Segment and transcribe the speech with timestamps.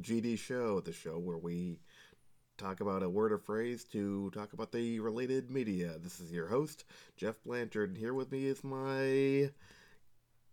[0.00, 1.78] welcome to the whole GD show, the show where we
[2.58, 5.98] talk about a word or phrase to talk about the related media.
[6.02, 6.84] This is your host,
[7.16, 9.50] Geoff Blanchard, and here with me is my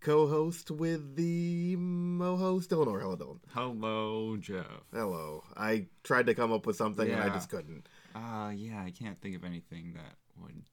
[0.02, 2.99] co-host with the mo-host, Dylan Or.
[2.99, 3.40] Hello, Dylan.
[3.54, 4.84] Hello, Geoff.
[4.94, 5.44] Hello.
[5.55, 7.88] I tried to come up with something and I just couldn't.
[8.16, 10.63] Uh, yeah, I can't think of anything that would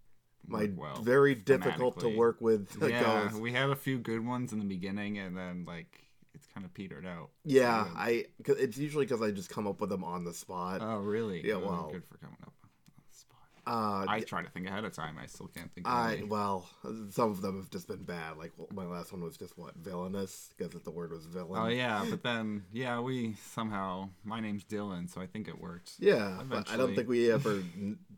[0.46, 1.02] My well.
[1.02, 2.76] very difficult to work with.
[2.88, 6.00] Yeah, we had a few good ones in the beginning, and then like
[6.34, 7.30] it's kind of petered out.
[7.44, 8.24] Yeah, So- I.
[8.42, 10.80] Cause it's usually because I just come up with them on the spot.
[10.82, 11.46] Oh, really?
[11.46, 12.68] Yeah, Oh, well- good for coming up on
[13.08, 13.38] the spot.
[13.66, 15.16] Uh, I try to think ahead of time.
[15.18, 15.86] I still can't think.
[15.86, 16.24] Of I any.
[16.24, 16.68] well,
[17.10, 18.36] some of them have just been bad.
[18.36, 21.60] Like well, my last one was just what villainous because the word was villain.
[21.62, 25.92] Oh yeah, but then yeah, we somehow my name's Dylan, so I think it worked.
[25.98, 26.42] yeah.
[26.46, 27.62] But I don't think we ever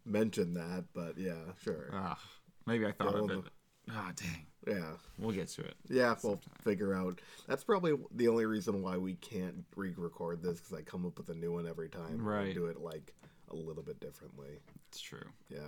[0.05, 0.87] mentioned that.
[0.93, 1.91] But yeah, sure.
[1.93, 2.19] Ah,
[2.67, 3.45] maybe I thought of it.
[3.89, 4.47] Ah, dang.
[4.67, 5.75] Yeah, We'll get to it.
[5.89, 6.15] yeah.
[6.23, 7.21] We'll figure out.
[7.47, 11.29] That's probably the only reason why we can't re-record this because I come up with
[11.29, 12.07] a new one every time.
[12.07, 12.55] and Right.
[12.55, 13.15] Do it like
[13.51, 14.59] a little bit differently.
[14.89, 15.27] It's true.
[15.49, 15.61] Yeah.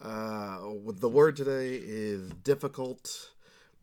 [0.00, 0.58] Uh,
[0.94, 3.30] the word today is difficult.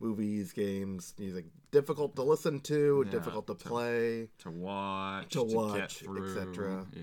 [0.00, 5.42] Movies, games, music, difficult to listen to, Yeah, difficult to to- play, To watch, To
[5.42, 6.86] watch, etc..
[6.94, 7.02] Yeah.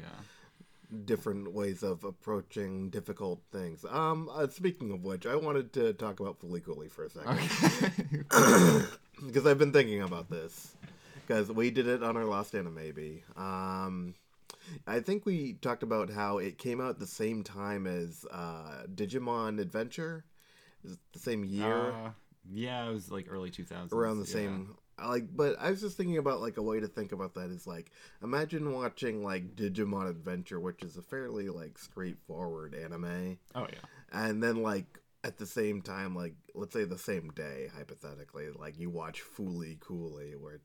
[1.06, 3.84] Different ways of approaching difficult things.
[3.90, 7.40] Um, uh, speaking of which, I wanted to talk about Cooly for a second
[8.34, 8.86] Okay.
[9.26, 10.76] because I've been thinking about this
[11.28, 13.24] because we did it on our last anime maybe.
[13.36, 14.16] Um,
[14.86, 19.60] I think we talked about how it came out the same time as uh, Digimon
[19.60, 20.24] Adventure,
[20.84, 21.92] the same year.
[21.92, 22.12] Uh,
[22.50, 23.92] yeah, it was like early 2000s.
[23.92, 24.34] around the yeah.
[24.34, 27.50] same like but i was just thinking about like a way to think about that
[27.50, 27.92] is like
[28.24, 33.80] imagine watching like digimon adventure which is a fairly like straightforward anime Oh yeah.
[34.12, 38.80] and then like at the same time like let's say the same day hypothetically like
[38.80, 40.62] you watch Fooly Cooly where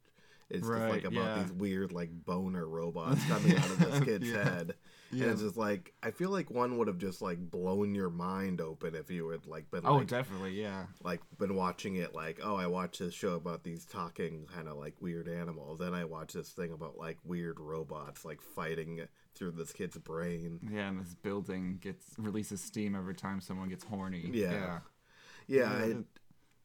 [0.53, 1.43] it's just like about yeah.
[1.43, 4.45] these weird like boner robots coming out of this kid's Yeah.
[4.45, 4.75] head
[5.11, 5.25] Yeah.
[5.25, 8.61] and it's just like i feel like one would have just like blown your mind
[8.61, 10.61] open if you had like been Oh, like definitely.
[10.61, 10.85] Yeah.
[11.03, 14.77] like been watching it like oh i watched this show about these talking kind of
[14.77, 19.01] like weird animals then i watched this thing about like weird robots like fighting
[19.34, 23.83] through this kid's brain Yeah, and this building gets releases steam every time someone gets
[23.84, 24.29] horny.
[24.33, 24.51] Yeah.
[24.51, 24.79] Yeah.
[25.49, 25.95] yeah Yeah,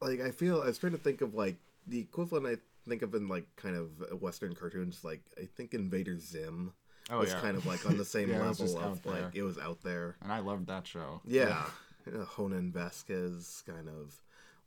[0.02, 1.56] I, like i feel i was trying to think of like
[1.88, 6.18] the equivalent i think of in like kind of western cartoons like i think invader
[6.20, 6.74] zim
[7.10, 7.40] Oh was yeah.
[7.40, 10.32] kind of like on the same Yeah, level of like it was out there And
[10.32, 11.22] I loved that show.
[11.26, 11.64] yeah,
[12.06, 14.14] Uh, Jhonen Vasquez kind of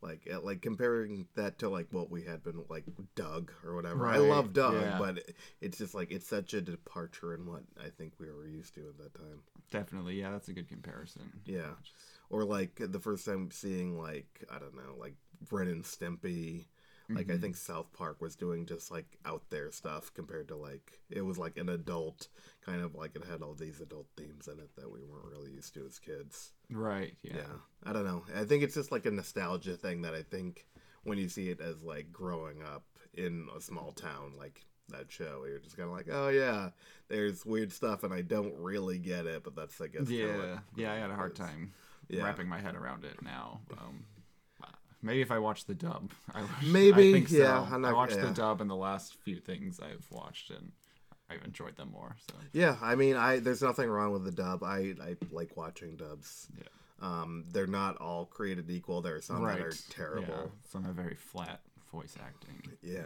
[0.02, 4.06] like uh, like comparing that to like what we had been like Doug or whatever.
[4.06, 4.96] I love Doug, yeah.
[4.98, 5.22] but
[5.60, 8.88] it's just like it's such a departure in what I think we were used to
[8.88, 9.42] at that time.
[9.70, 10.18] Definitely.
[10.18, 11.30] Yeah, that's a good comparison.
[11.44, 11.72] Yeah,
[12.30, 15.16] or like the first time seeing like I don't know like
[15.50, 16.68] Ren and Stimpy.
[17.10, 17.40] Like I Mhm.
[17.40, 21.38] think South Park was doing just like out there stuff compared to like it was
[21.38, 22.28] like an adult
[22.60, 25.50] kind of like it had all these adult themes in it that we weren't really
[25.50, 26.52] used to as kids.
[26.70, 27.16] Right.
[27.22, 27.36] Yeah.
[27.36, 27.52] yeah.
[27.82, 28.24] I don't know.
[28.34, 30.66] I think it's just like a nostalgia thing that I think
[31.02, 32.84] when you see it as like growing up
[33.14, 36.70] in a small town like that show, you're just kind of like, oh yeah,
[37.08, 40.60] there's weird stuff and I don't really get it, but that's I guess Yeah.
[40.76, 40.92] Yeah.
[40.92, 41.54] I had a hard growing up is.
[41.56, 41.72] time
[42.08, 42.24] Yeah.
[42.24, 43.62] wrapping my head around it now.
[43.78, 44.04] Um,
[45.02, 47.36] maybe if I watch the dub, I, Maybe, I think so.
[47.36, 48.26] yeah, I'm I watched yeah.
[48.26, 50.72] the dub and the last few things I've watched, and
[51.30, 52.16] I've enjoyed them more.
[52.28, 54.62] So Yeah, I mean, I there's nothing wrong with the dub.
[54.62, 56.48] I I like watching dubs.
[56.56, 56.64] Yeah.
[57.02, 59.00] Um, they're not all created equal.
[59.00, 60.26] There are some that are terrible.
[60.28, 61.60] Yeah, some have very flat
[61.90, 62.60] voice acting.
[62.82, 63.04] Yeah.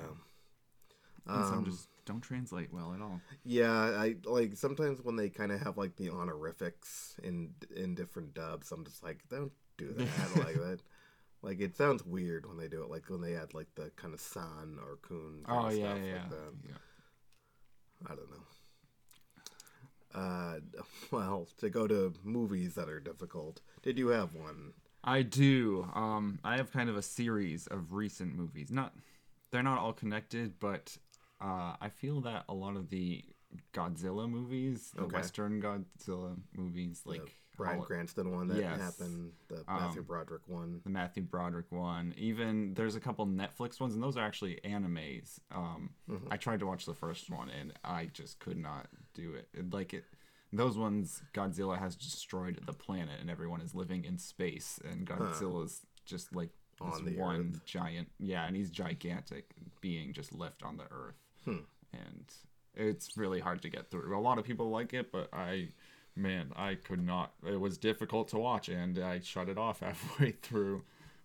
[1.27, 3.21] And some Um, just don't translate well at all.
[3.45, 8.35] Yeah, I like sometimes when they kind of have like the honorifics in in different
[8.35, 8.73] dubs.
[8.73, 10.81] I'm just like, don't do that like that.
[11.45, 12.91] Like it sounds weird when they do it.
[12.91, 15.45] Like when they add like the kind of san or kun.
[15.47, 16.53] Oh yeah, stuff yeah, Like that.
[16.67, 16.75] yeah.
[18.07, 18.45] I don't know.
[20.15, 20.61] Uh,
[21.11, 23.61] well, to go to movies that are difficult.
[23.83, 24.73] Did you have one?
[25.03, 25.87] I do.
[25.95, 28.71] Um, I have kind of a series of recent movies.
[28.71, 28.95] Not,
[29.51, 30.97] they're not all connected, but
[31.43, 33.23] uh, I feel that a lot of the
[33.73, 35.17] Godzilla movies, the Okay.
[35.17, 38.81] Western Godzilla movies, like the Bryan all- Cranston one that Yes.
[38.81, 40.81] happened, the Matthew Um, Broderick one.
[40.83, 42.13] the Matthew Broderick one.
[42.17, 45.39] Even there's a couple Netflix ones, and those are actually animes.
[45.51, 46.29] Um, Mhm.
[46.31, 49.49] I tried to watch the first one, and I just could not do it.
[49.53, 49.71] it.
[49.73, 50.05] Like it,
[50.53, 55.87] those ones, Godzilla has destroyed the planet, and everyone is living in space, and Godzilla's
[56.05, 56.51] just like
[56.81, 57.65] this On the one Earth.
[57.65, 61.59] giant, yeah, and he's gigantic being just left on the Earth, Hmm.
[61.93, 62.35] and
[62.77, 64.17] it's really hard to get through.
[64.17, 65.69] A lot of people like it, but I.
[66.17, 67.33] Man, I could not.
[67.45, 70.85] It was difficult to watch, and I shut it off halfway through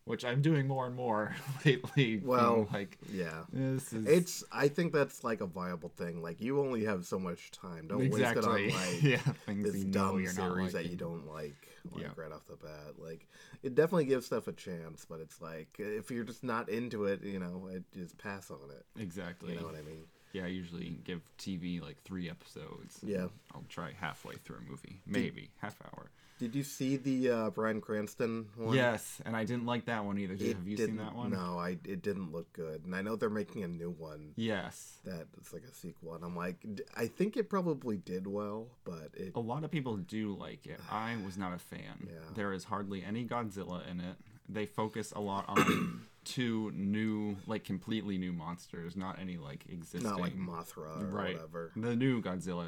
[0.10, 1.36] which I'm doing more and more
[1.66, 2.20] lately.
[2.26, 3.44] Well, like Yeah.
[3.54, 4.44] this is It's.
[4.52, 6.24] I think that's like a viable thing.
[6.24, 7.88] Like you only have so much time.
[7.88, 11.68] Don't exactly waste it on like yeah things this dumb series that you don't like,
[11.92, 12.08] like Yeah.
[12.16, 12.96] right off the bat.
[12.98, 13.28] Like
[13.62, 17.22] it definitely gives stuff a chance, but it's like if you're just not into it,
[17.24, 18.86] you know, it, just pass on it.
[19.00, 19.54] exactly.
[19.54, 20.06] You know what I mean?
[20.34, 23.00] Yeah, I usually give TV like three episodes.
[23.04, 23.28] Yeah.
[23.54, 26.12] I'll try halfway through a movie, maybe half hour.
[26.40, 28.74] Did you see the uh, Bryan Cranston one?
[28.74, 30.36] Yes, and I didn't like that one either.
[30.36, 31.32] Did, It have you seen that one?
[31.32, 31.72] No, I.
[31.84, 35.00] It didn't look good, and I know they're making a new one Yes.
[35.04, 36.66] that it's like a sequel, and I'm like,
[36.96, 39.34] I think it probably did well, but it.
[39.36, 40.80] A lot of people do like it.
[40.90, 41.80] I was not a fan.
[42.10, 42.20] Yeah.
[42.36, 44.16] There is hardly any Godzilla in it.
[44.48, 50.04] They focus a lot on two new, like completely new monsters, not any like existing.
[50.10, 51.34] not like Mothra or right.
[51.36, 51.72] whatever.
[51.76, 52.68] The new Godzilla,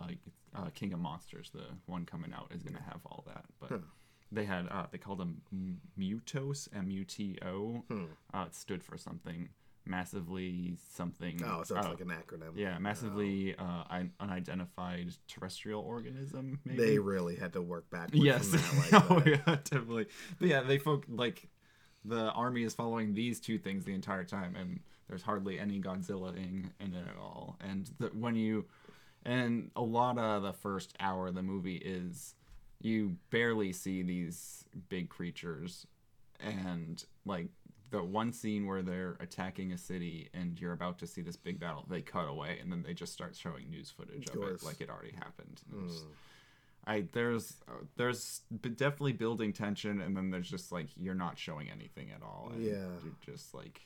[0.00, 0.18] like
[0.54, 3.44] uh, King of Monsters, the one coming out, is gonna have all that.
[3.60, 3.78] But Huh.
[4.32, 5.42] they had uh, they called them
[5.98, 7.84] Mutos, M U T O.
[7.88, 8.04] Hmm.
[8.32, 9.48] Uh, it stood for something
[9.88, 11.40] massively something.
[11.44, 12.52] Oh, so it's uh, like an acronym.
[12.56, 16.58] yeah, massively uh, un- unidentified terrestrial organism.
[16.64, 18.24] Maybe They really had to work backwards.
[18.24, 18.60] yes, From
[18.90, 20.06] that, like oh yeah, definitely.
[20.40, 21.48] But yeah, they folk like
[22.06, 26.36] the army is following these two things the entire time, and there's hardly any Godzilla
[26.36, 27.56] in, in it at all.
[27.60, 28.66] And the, when you
[29.24, 32.34] and a lot of the first hour of the movie is
[32.80, 35.86] you barely see these big creatures,
[36.40, 37.48] and like
[37.90, 41.58] the one scene where they're attacking a city and you're about to see this big
[41.58, 44.62] battle, they cut away and then they just start showing news footage Of of, it
[44.64, 45.62] like it already happened.
[45.72, 45.90] Mm.
[46.86, 51.70] I there's uh, there's definitely building tension, and then there's just like you're not showing
[51.70, 52.50] anything at all.
[52.52, 52.86] And Yeah.
[53.02, 53.80] you're just like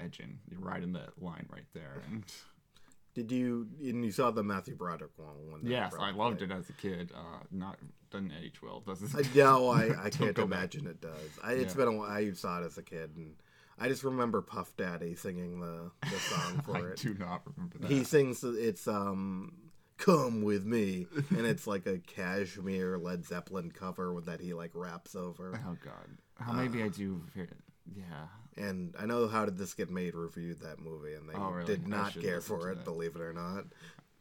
[0.00, 0.38] edging.
[0.50, 2.02] You're right in the line right there.
[2.10, 2.24] And
[3.14, 5.50] Did you and you saw the Matthew Broderick one?
[5.50, 7.10] one yes, I loved it as a kid.
[7.14, 7.78] Uh, not
[8.10, 9.10] doesn't age well, does it?
[9.14, 10.74] I, no, I, I can't go back.
[10.74, 11.30] imagine it does.
[11.42, 11.78] I, It's Yeah.
[11.78, 12.10] been a while.
[12.10, 13.34] I saw it as a kid, and
[13.78, 17.00] I just remember Puff Daddy singing the, the song for I it.
[17.00, 17.90] I do not remember that.
[17.90, 19.52] He sings it's um
[19.98, 25.14] "Come with Me," and it's like a Kashmir Led Zeppelin cover that he like raps
[25.14, 25.60] over.
[25.66, 27.22] Oh God, how maybe I do.
[27.34, 27.48] Hear,
[27.94, 31.50] yeah, And I know how did this get made reviewed that movie, and they Oh,
[31.50, 31.66] really?
[31.66, 32.84] did not care for it, that.
[32.84, 33.64] believe it or not.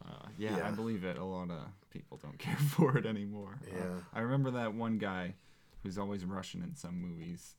[0.06, 1.18] uh, yeah, I believe it.
[1.18, 1.60] A lot of
[1.90, 3.58] people don't care for it anymore.
[3.72, 4.00] Uh, Yeah.
[4.14, 5.36] I remember that one guy
[5.84, 7.56] who's always Russian in some movies.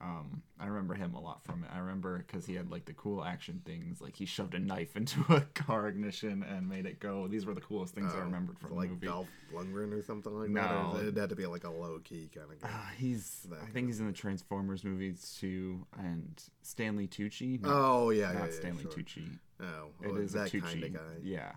[0.00, 1.70] Um, I remember him a lot from it.
[1.72, 4.96] I remember because he had like the cool action things, like he shoved a knife
[4.96, 7.26] into a car ignition and made it go.
[7.28, 9.06] These were the coolest things I Oh, remembered from like the movie.
[9.06, 10.70] Dolph Lundgren or something like that.
[10.70, 10.98] No.
[10.98, 12.68] Or it had to be like a low key kind of guy.
[12.68, 17.60] Uh, he's, That I think he's in the Transformers movies too, and Stanley Tucci.
[17.62, 18.92] not- oh yeah, not yeah, yeah, Stanley sure.
[18.92, 19.38] Tucci.
[19.60, 20.62] Oh, It oh, is that a Tucci.
[20.62, 21.00] kind of guy.
[21.22, 21.52] Yeah.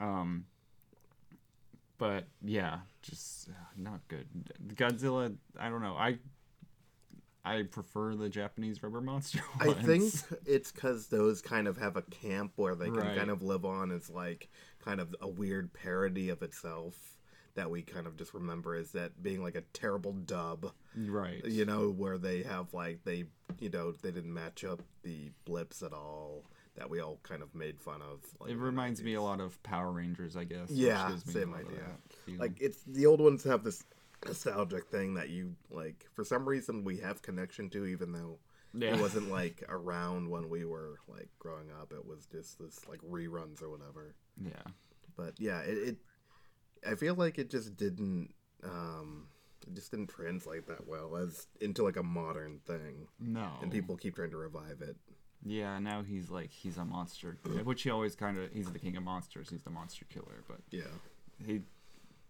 [0.00, 0.44] Um.
[1.98, 4.26] But yeah, just uh, not good.
[4.74, 5.34] Godzilla.
[5.58, 5.96] I don't know.
[5.96, 6.18] I.
[7.48, 9.40] I prefer the Japanese rubber monster.
[9.58, 9.70] Ones.
[9.78, 10.12] I think
[10.46, 13.16] it's because those kind of have a camp where they can Right.
[13.16, 14.48] kind of live on as like
[14.84, 17.18] kind of a weird parody of itself
[17.54, 21.44] that we kind of just remember is that being like a terrible dub, right.
[21.44, 23.24] you know, where they have like they,
[23.58, 26.44] you know, they didn't match up the blips at all
[26.76, 28.20] that we all kind of made fun of.
[28.40, 30.70] Like, It reminds me a lot of Power Rangers, I guess.
[30.70, 32.38] Yeah, same a lot of idea.
[32.38, 33.84] Like it's the old ones have this
[34.26, 38.38] nostalgic thing that you like for some reason we have connection to, even though
[38.74, 38.94] yeah.
[38.94, 41.92] it wasn't like around when we were like growing up.
[41.92, 44.14] It was just this like reruns or whatever.
[44.42, 44.72] yeah.
[45.16, 45.96] But yeah, it, it
[46.88, 48.32] I feel like it just didn't
[48.62, 49.26] um
[49.66, 53.08] it just didn't translate that well as into like a modern thing.
[53.18, 53.48] No.
[53.62, 54.96] And people keep trying to revive it.
[55.44, 55.78] Yeah.
[55.78, 59.02] Now he's like he's a monster, which he always kind of he's the king of
[59.02, 59.50] monsters.
[59.50, 60.82] He's the monster killer, but Yeah.
[61.44, 61.62] he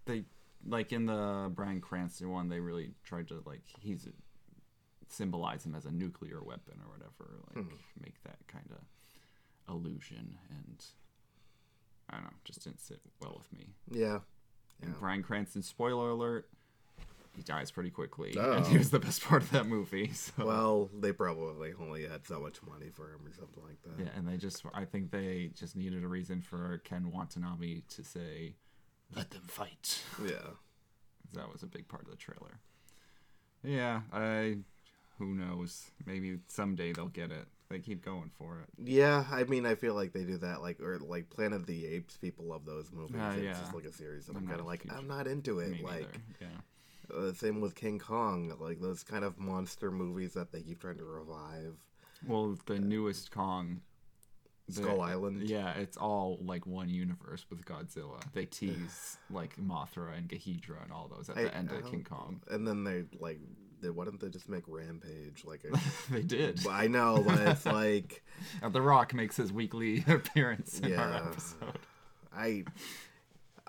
[0.07, 0.25] they
[0.67, 4.09] like in the Bryan Cranston one they really tried to like he's
[5.09, 7.75] symbolize him as a nuclear weapon or whatever like Hmm.
[8.03, 10.85] make that kind of illusion and
[12.11, 14.21] I don't know just didn't sit well with me Yeah.
[14.81, 14.99] and Yeah.
[15.00, 16.49] Bryan Cranston spoiler alert
[17.37, 18.53] he dies pretty quickly Oh.
[18.53, 22.27] and he was the best part of that movie so Well, they probably only had
[22.27, 24.05] so much money for him or something like that.
[24.05, 28.03] yeah and they just I think they just needed a reason for Ken Watanabe to
[28.05, 28.57] say
[29.15, 30.50] let them fight Yeah.
[31.35, 32.61] that was a big part of the trailer.
[33.62, 34.59] Yeah, I
[35.19, 35.91] who knows?
[36.07, 37.47] Maybe someday they'll get it.
[37.69, 38.69] They keep going for it.
[38.83, 41.87] Yeah, I mean, I feel like they do that, like or like Planet of the
[41.87, 42.17] Apes.
[42.17, 43.17] People love those movies.
[43.21, 45.59] Ah, it's just like a series and I'm I'm, kind of like, I'm not into
[45.59, 45.71] it.
[45.71, 46.09] Me like, neither.
[46.41, 47.17] Yeah.
[47.29, 50.99] uh, same with King Kong, like those kind of monster movies that they keep trying
[50.99, 51.75] to revive.
[52.27, 53.81] Well, the newest Kong.
[54.71, 55.49] Skull Island.
[55.49, 58.21] Yeah, it's all like one universe with Godzilla.
[58.35, 61.91] They tease like Mothra and Ghidorah and all those at I- the end I of
[61.91, 62.41] King Kong.
[62.51, 63.41] and then they like
[63.81, 65.79] they, why don't they just make Rampage like a?
[66.13, 66.67] they did.
[66.67, 68.25] I know, but it's like
[68.63, 71.27] Uh, The Rock makes his weekly appearance in our Yeah.
[71.31, 71.79] episode.
[72.35, 72.65] I.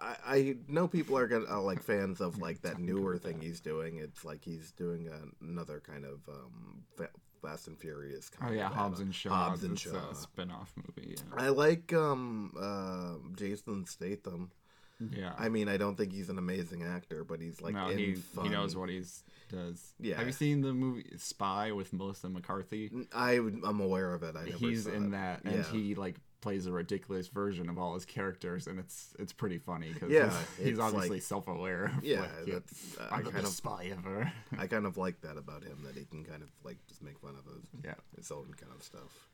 [0.01, 3.59] I, I know people are gonna are like fans of like that newer thing he's
[3.59, 3.97] doing.
[3.97, 7.09] It's like he's doing a, another kind of um, Fa-
[7.41, 8.29] Fast and Furious.
[8.35, 9.29] Oh Kind yeah, of Hobbs uh, and Shaw.
[9.29, 10.09] Hobbs and Shaw.
[10.11, 11.15] a spin-off movie.
[11.35, 14.51] I like um uh, Jason Statham.
[14.99, 15.19] Yeah.
[15.19, 15.33] yeah.
[15.37, 18.13] I mean, I don't think he's an amazing actor, but he's like no, in he
[18.15, 18.45] fun.
[18.45, 19.93] he knows what he's does.
[19.99, 20.17] Yeah.
[20.17, 22.91] Have you seen the movie Spy with Melissa McCarthy?
[23.13, 24.35] I I'm aware of it.
[24.35, 25.11] I never He's in it.
[25.11, 25.71] that, and Yeah.
[25.71, 29.91] he like plays a ridiculous version of all his characters, and it's it's pretty funny
[29.93, 31.91] because Yeah, he's, obviously like- self-aware.
[32.01, 34.31] Yeah, like, that's uh, I I'm the kind best of spy ever.
[34.57, 37.19] I kind of like that about him that he can kind of like just make
[37.19, 37.95] fun of his, yeah.
[38.15, 39.27] his own kind of stuff.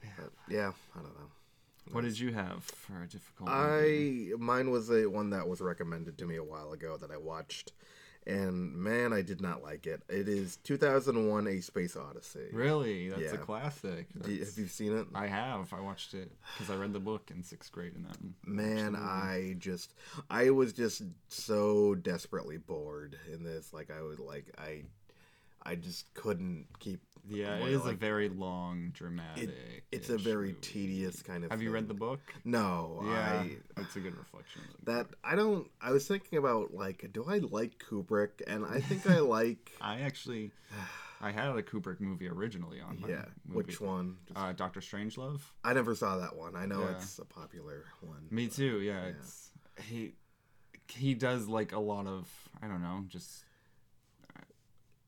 [0.00, 1.30] But, yeah, I don't know.
[1.92, 3.48] What did you have for a difficult?
[3.50, 4.32] movie?
[4.32, 7.16] I mine was a one that was recommended to me a while ago that I
[7.16, 7.72] watched,
[8.26, 10.02] and man, I did not like it.
[10.08, 12.48] It is 2001: A Space Odyssey.
[12.52, 14.06] really that's a classic.
[14.14, 15.06] That's- have you seen it?
[15.14, 15.72] I have.
[15.72, 19.56] I watched it because I read the book in sixth grade, and then Man, I
[19.58, 19.94] just
[20.30, 23.72] I was just so desperately bored in this.
[23.72, 24.82] Like I was like I
[25.64, 29.50] I just couldn't keep yeah, it is is a very long, dramatic.
[29.92, 32.20] it's a very tedious kind of Have you read the book?
[32.44, 34.62] No, Yeah, I it's a good reflection.
[34.84, 39.08] That I don't I was thinking about like do I like Kubrick and I think
[39.08, 40.50] I like I actually,
[41.20, 43.56] I had a Kubrick movie originally on my yeah, movie.
[43.66, 44.16] which one?
[44.34, 45.40] Uh, Doctor Strangelove.
[45.62, 46.56] I never saw that one.
[46.56, 46.96] I know Yeah.
[46.96, 48.26] it's a popular one.
[48.30, 48.80] Me but- too.
[48.80, 49.50] Yeah, it's
[49.88, 50.14] he.
[50.88, 52.28] He does like a lot of
[52.62, 53.44] I don't know, just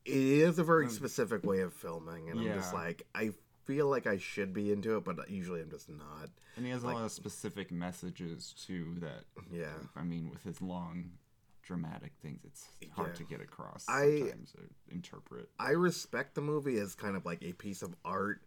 [0.05, 2.75] It is a very um, specific way of filming and I'm just.
[2.75, 3.31] Like I
[3.65, 6.29] feel like I should be into it but usually I'm just not.
[6.57, 8.97] and he has Like- a lot of specific messages too.
[9.01, 9.73] That Yeah.
[9.97, 11.13] I mean, with his long,
[11.63, 13.15] dramatic things, it's hard Yeah.
[13.15, 15.49] to get across I- sometimes or interpret.
[15.59, 18.43] I respect the movie as kind of like a piece of art,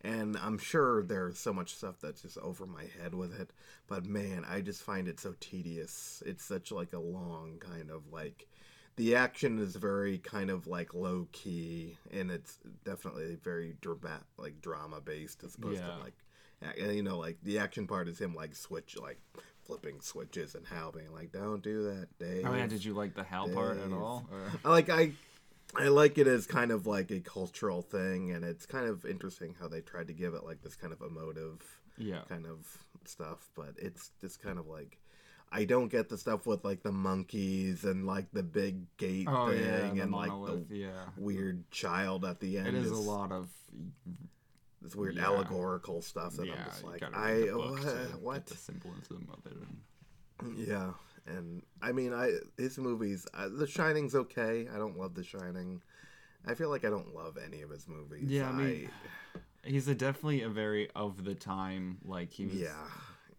[0.00, 3.50] and I'm sure there's so much stuff that's just over my head with it.
[3.86, 6.22] But man, I just find it so tedious.
[6.24, 8.48] It's such like a long kind of like.
[8.96, 14.60] The action is very kind of like low key, and it's definitely very drama like
[14.60, 15.92] drama based as opposed Yeah.
[15.92, 16.14] to like,
[16.94, 19.18] you know, like the action part is him like switch like
[19.64, 23.14] flipping switches and Hal being like, "Don't do that, Dave." Oh yeah, did you like
[23.14, 24.26] the Hal part at all?
[24.64, 25.12] I like I
[25.74, 29.54] I like it as kind of like a cultural thing and it's kind of interesting
[29.58, 31.62] how they tried to give it like this kind of emotive
[31.96, 32.66] yeah, kind of
[33.04, 34.98] stuff, but it's just kind of like
[35.52, 39.50] I don't get the stuff with like the monkeys and like the big gate oh
[39.50, 40.54] thing yeah, and monolith.
[40.54, 42.68] like yeah, the weird child at the end.
[42.68, 43.48] it is a lot of
[44.80, 45.26] This weird yeah.
[45.26, 46.54] allegorical stuff that yeah.
[46.54, 48.46] I'm just like I book what, to get what?
[48.46, 49.58] the symbolism of it.
[50.40, 50.92] And, Yeah,
[51.26, 53.26] and I mean, I his movies.
[53.34, 54.68] Uh, the Shining's okay.
[54.74, 55.82] I don't love The Shining.
[56.46, 58.28] I feel like I don't love any of his movies.
[58.28, 58.90] Yeah, I mean,
[59.64, 61.98] he's a definitely a very of the time.
[62.04, 62.88] Like he was yeah,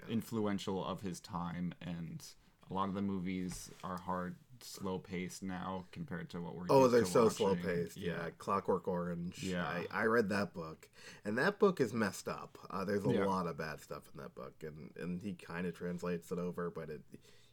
[0.10, 2.24] influential of his time, and
[2.70, 6.66] a lot of the movies are hard, slow paced now compared to what we're.
[6.70, 7.98] Oh, they're so slow paced.
[7.98, 8.30] Yeah.
[8.38, 9.44] Clockwork Orange.
[9.44, 9.66] Yeah.
[9.66, 10.88] I, I read that book,
[11.26, 12.58] and that book is messed up.
[12.70, 13.26] Uh, there's a Yeah.
[13.26, 16.70] lot of bad stuff in that book, and and he kind of translates it over,
[16.70, 17.02] but it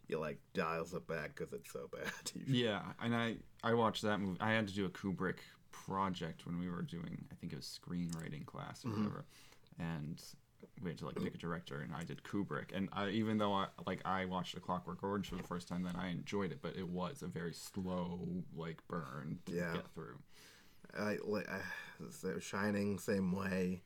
[0.06, 2.10] he like dials it back because it's so bad.
[2.46, 4.40] Yeah, and I I watched that movie.
[4.40, 5.38] I had to do a Kubrick
[5.72, 7.24] project when we were doing.
[7.32, 8.98] I think it was screenwriting class or Mm-hmm.
[9.04, 9.24] whatever,
[9.78, 10.22] and
[10.82, 12.70] we had to like pick a director, and I did Kubrick.
[12.74, 15.82] And I, even though I like I watched A Clockwork Orange for the first time,
[15.82, 19.72] then I enjoyed it, but it was a very slow like burn to Yeah.
[19.74, 20.18] get through.
[20.96, 21.58] I, like uh,
[22.10, 23.82] so Shining same way.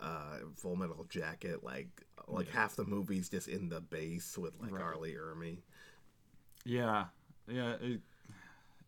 [0.00, 1.88] Uh, Full Metal Jacket, like
[2.26, 2.52] like Yeah.
[2.54, 4.82] half the movies just in the base with like Right.
[4.82, 4.96] R.
[4.96, 5.58] Lee Ermey.
[6.64, 7.06] Yeah,
[7.46, 7.74] yeah.
[7.80, 8.00] It,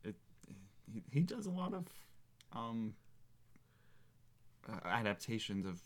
[0.03, 0.17] it
[0.93, 1.87] he, he does a lot of
[2.53, 2.95] um
[4.85, 5.81] adaptations of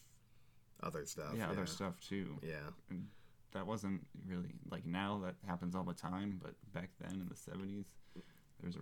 [0.83, 1.35] Other stuff.
[1.37, 2.39] yeah, other stuff too.
[2.43, 2.71] Yeah.
[2.91, 3.07] and
[3.53, 7.35] that wasn't really like now that happens all the time but back then in the
[7.35, 7.87] 70s
[8.61, 8.81] there's a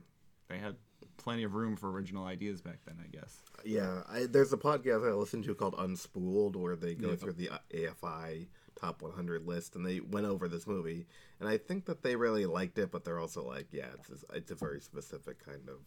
[0.49, 0.75] they had
[1.19, 5.09] plenty of room for original ideas back then i guess Yeah, I, there's a podcast
[5.09, 7.15] I listen to called Unspooled where they go Yeah.
[7.17, 8.49] through the uh, AFI
[8.79, 11.07] top 100 list and they went over this movie
[11.41, 14.51] and I think that they really liked it, but they're also like, yeah, it's it's
[14.51, 15.79] a very specific kind of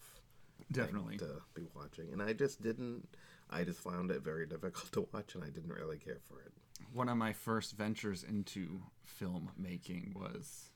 [0.71, 3.07] definitely to be watching, and I just didn't.
[3.49, 6.51] I just found it very difficult to watch, and I didn't really care for it.
[6.93, 10.69] one of my first ventures into film making was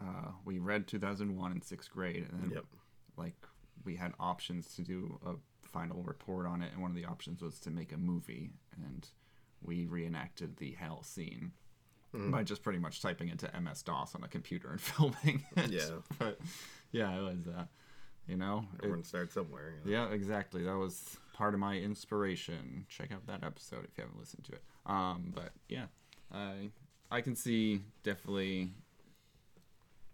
[0.00, 2.64] uh, we read 2001 in sixth grade and then Yep.
[3.16, 3.36] like
[3.84, 7.42] we had options to do a final report on it and one of the options
[7.42, 8.50] was to make a movie
[8.82, 9.08] and
[9.62, 11.52] we reenacted the HAL scene
[12.12, 12.32] Mm-hmm.
[12.32, 15.90] by just pretty much typing into ms-dos on a computer and filming it Yeah.
[16.18, 16.40] but
[16.90, 17.66] yeah it was uh,
[18.26, 19.74] You know, It- Everyone starts somewhere.
[19.84, 20.06] you know?
[20.08, 20.64] yeah, exactly.
[20.64, 22.84] That was part of my inspiration.
[22.90, 24.62] Check out that episode if you haven't listened to it.
[24.84, 25.86] Um, but yeah,
[26.30, 26.68] I
[27.10, 28.72] I can see definitely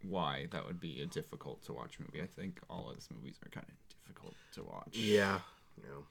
[0.09, 2.23] why that would be a difficult to watch movie.
[2.23, 3.75] I think all of his movies are kind of
[4.07, 4.97] difficult to watch.
[4.97, 5.41] Yeah.
[5.79, 6.03] Yeah.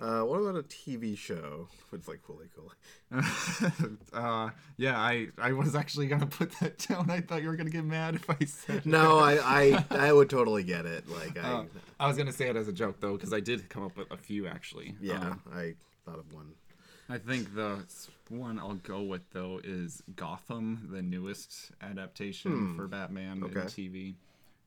[0.00, 1.68] Uh, what about a TV show?
[1.92, 2.74] It's like Fooly Cooly.
[4.12, 7.08] uh, yeah, I I was actually gonna put that down.
[7.08, 8.84] I thought you were gonna get mad if I said.
[8.84, 11.08] No, I, I I would totally get it.
[11.08, 11.64] Like I, Uh,
[12.00, 14.10] I was gonna say it as a joke though, because I did come up with
[14.10, 14.96] a few actually.
[15.00, 15.74] yeah, Um, I
[16.04, 16.54] thought of one.
[17.08, 17.84] I think the
[18.28, 23.44] one I'll go with though is Gotham, the newest adaptation for Batman Hmm.
[23.44, 23.60] Okay.
[23.60, 24.14] in TV.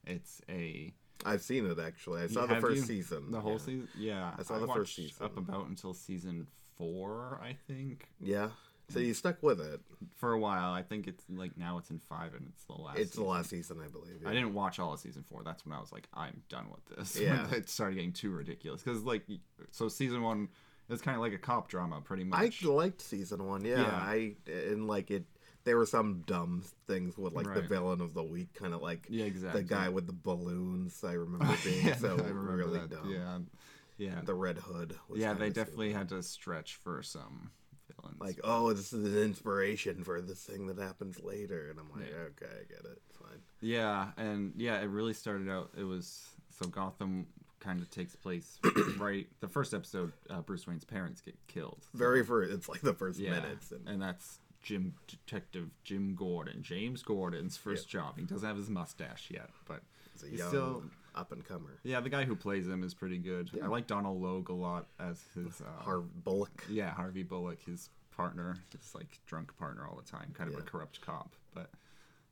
[0.06, 0.94] It's a
[1.26, 2.22] I've seen it actually.
[2.24, 2.84] I saw the first you?
[2.84, 3.32] season.
[3.32, 3.58] the whole yeah.
[3.58, 3.88] season.
[3.98, 5.26] Yeah, I saw the first season.
[5.26, 6.48] up about until season
[6.78, 8.08] four, I think.
[8.20, 8.50] Yeah.
[8.90, 9.82] So you stuck with it.
[10.16, 13.00] For a while, I think it's like now it's in five and it's the last.
[13.00, 14.26] It's the last season, I believe.
[14.26, 15.42] I didn't watch all of season four.
[15.44, 17.20] That's when I was like, I'm done with this.
[17.28, 17.50] Yeah.
[17.52, 19.24] it started getting too ridiculous because like,
[19.72, 20.48] so season one
[20.90, 22.64] is kind of like a cop drama, pretty much.
[22.64, 23.66] I liked season one.
[23.66, 23.90] Yeah, Yeah.
[23.92, 25.26] I and like it.
[25.68, 29.06] There were some dumb things with like the villain of the week, kind of like
[29.10, 29.62] yeah, exactly.
[29.62, 31.04] the guy with the balloons.
[31.04, 32.90] I remember being yeah, so remember really that.
[32.90, 33.10] dumb.
[33.12, 33.40] Yeah,
[33.98, 34.96] yeah, The Red Hood.
[35.10, 35.34] Was yeah.
[35.34, 35.98] They definitely stupid.
[35.98, 37.52] had to stretch for some
[38.02, 38.20] villains.
[38.22, 42.10] like, oh, this is an inspiration for this thing that happens later, and I'm like,
[42.12, 42.46] Yeah.
[42.46, 43.40] okay, I get it, fine.
[43.60, 45.72] yeah, and yeah, it really started out.
[45.78, 47.28] It was so Gotham
[47.60, 48.60] kind of takes place
[48.98, 49.28] right.
[49.42, 51.86] The first episode, uh, Bruce Wayne's parents get killed.
[51.94, 56.62] Very first, it's like the first yeah, minutes, and and that's Jim Detective Jim Gordon,
[56.62, 58.18] James Gordon's first job.
[58.18, 59.82] He doesn't have his mustache yet, but
[60.30, 60.84] he's young still
[61.16, 61.80] up and comer.
[61.84, 62.02] yeah.
[62.02, 63.50] The guy who plays him is pretty good.
[63.64, 66.66] I like Donald Logue a lot as his uh, Harv Bullock.
[66.70, 70.62] yeah Harvey Bullock, his partner, his like drunk partner all the time, kind of Yeah.
[70.62, 71.34] a corrupt cop.
[71.54, 71.70] But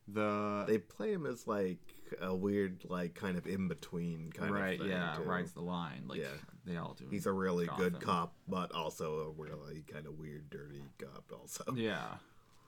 [0.07, 1.79] the They play him as like
[2.21, 5.23] a weird, like kind of in between kind right of yeah too.
[5.23, 6.27] rides the line like Yeah.
[6.65, 7.05] they all do.
[7.09, 11.23] He's a really good cop, but also a really kind of weird, dirty cop.
[11.33, 12.15] Also, Yeah.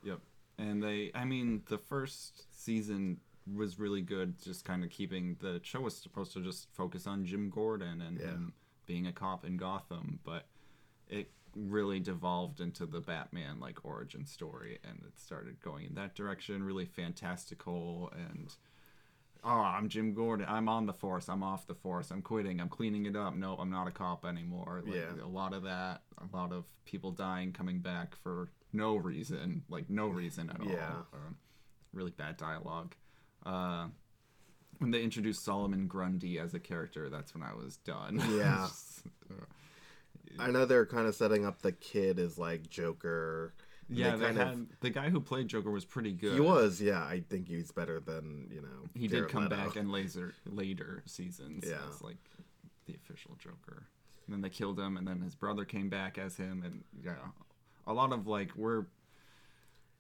[0.04, 0.20] Yep.
[0.60, 3.18] And they, I mean, the first season
[3.56, 7.26] was really good, just kind of keeping the show was supposed to just focus on
[7.26, 8.28] Jim Gordon and Yeah.
[8.28, 8.54] him
[8.86, 10.48] being a cop in Gotham, but
[11.10, 16.14] it really devolved into the Batman like origin story and it started going in that
[16.16, 18.54] direction, really fantastical and
[19.48, 20.46] oh, I'm Jim Gordon.
[20.50, 21.30] I'm on the force.
[21.30, 22.12] I'm off the force.
[22.12, 22.60] I'm quitting.
[22.60, 23.36] I'm cleaning it up.
[23.36, 24.82] No, I'm not a cop anymore.
[24.86, 25.24] Like, Yeah.
[25.24, 26.02] A lot of that.
[26.18, 29.64] A lot of people dying, coming back for no reason.
[29.70, 30.90] Like no reason at Yeah.
[30.92, 31.08] all.
[31.14, 31.34] Or
[31.94, 32.94] really bad dialogue.
[33.46, 33.88] Uh,
[34.80, 38.20] when they introduced Solomon Grundy as a character, that's when I was done.
[38.38, 38.68] Yeah.
[38.68, 39.46] Just, uh,
[40.40, 43.54] I know they're kind of setting up the kid as like Joker.
[43.90, 46.34] Yeah, they kind had of- the guy who played Joker was pretty good.
[46.34, 47.04] He was, yeah.
[47.04, 48.90] I think he's better than you know.
[48.94, 49.56] He Jared did come Leto.
[49.56, 51.78] back in later later seasons Yeah.
[51.90, 52.18] as like
[52.86, 53.88] the official Joker.
[54.26, 57.16] And then they killed him, and then his brother came back as him, and yeah,
[57.86, 58.86] a lot of like we're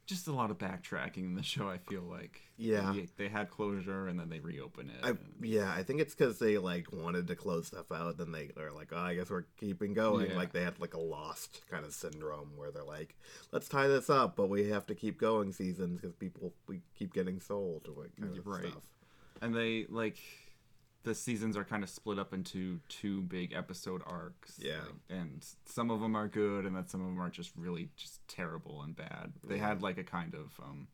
[0.07, 1.69] just a lot of backtracking in the show.
[1.69, 2.91] I feel like Yeah.
[2.95, 4.95] they, they had closure, and then they reopen it.
[5.03, 8.17] I, and- yeah, I think it's because they like wanted to close stuff out.
[8.17, 10.31] Then they are like, oh, I guess we're keeping going.
[10.31, 10.37] Yeah.
[10.37, 13.15] Like they had like a lost kind of syndrome where they're like,
[13.51, 17.13] let's tie this up, but we have to keep going seasons because people we keep
[17.13, 18.65] getting sold or kind of Right.
[18.67, 18.83] stuff.
[19.41, 20.17] and they like
[21.07, 24.53] the seasons are kind of split up into two big episode arcs.
[24.59, 24.79] Yeah.
[24.81, 27.89] like, and some of them are good, and then some of them are just really
[27.95, 29.33] just terrible and bad.
[29.43, 30.87] They had like a kind of um,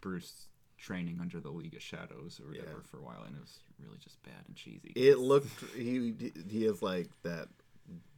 [0.00, 2.90] Bruce training under the League of Shadows or whatever Yeah.
[2.90, 4.92] for a while, and it was really just bad and cheesy.
[4.96, 6.14] It looked he
[6.48, 7.48] he has like that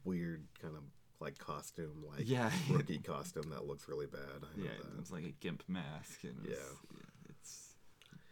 [0.03, 0.83] weird kind of
[1.19, 2.51] like costume like Yeah.
[2.69, 4.43] rookie costume that looks really bad.
[4.43, 4.99] I yeah, that.
[4.99, 6.23] it's like a gimp mask.
[6.23, 6.99] And was- Yeah.
[7.29, 7.63] it's.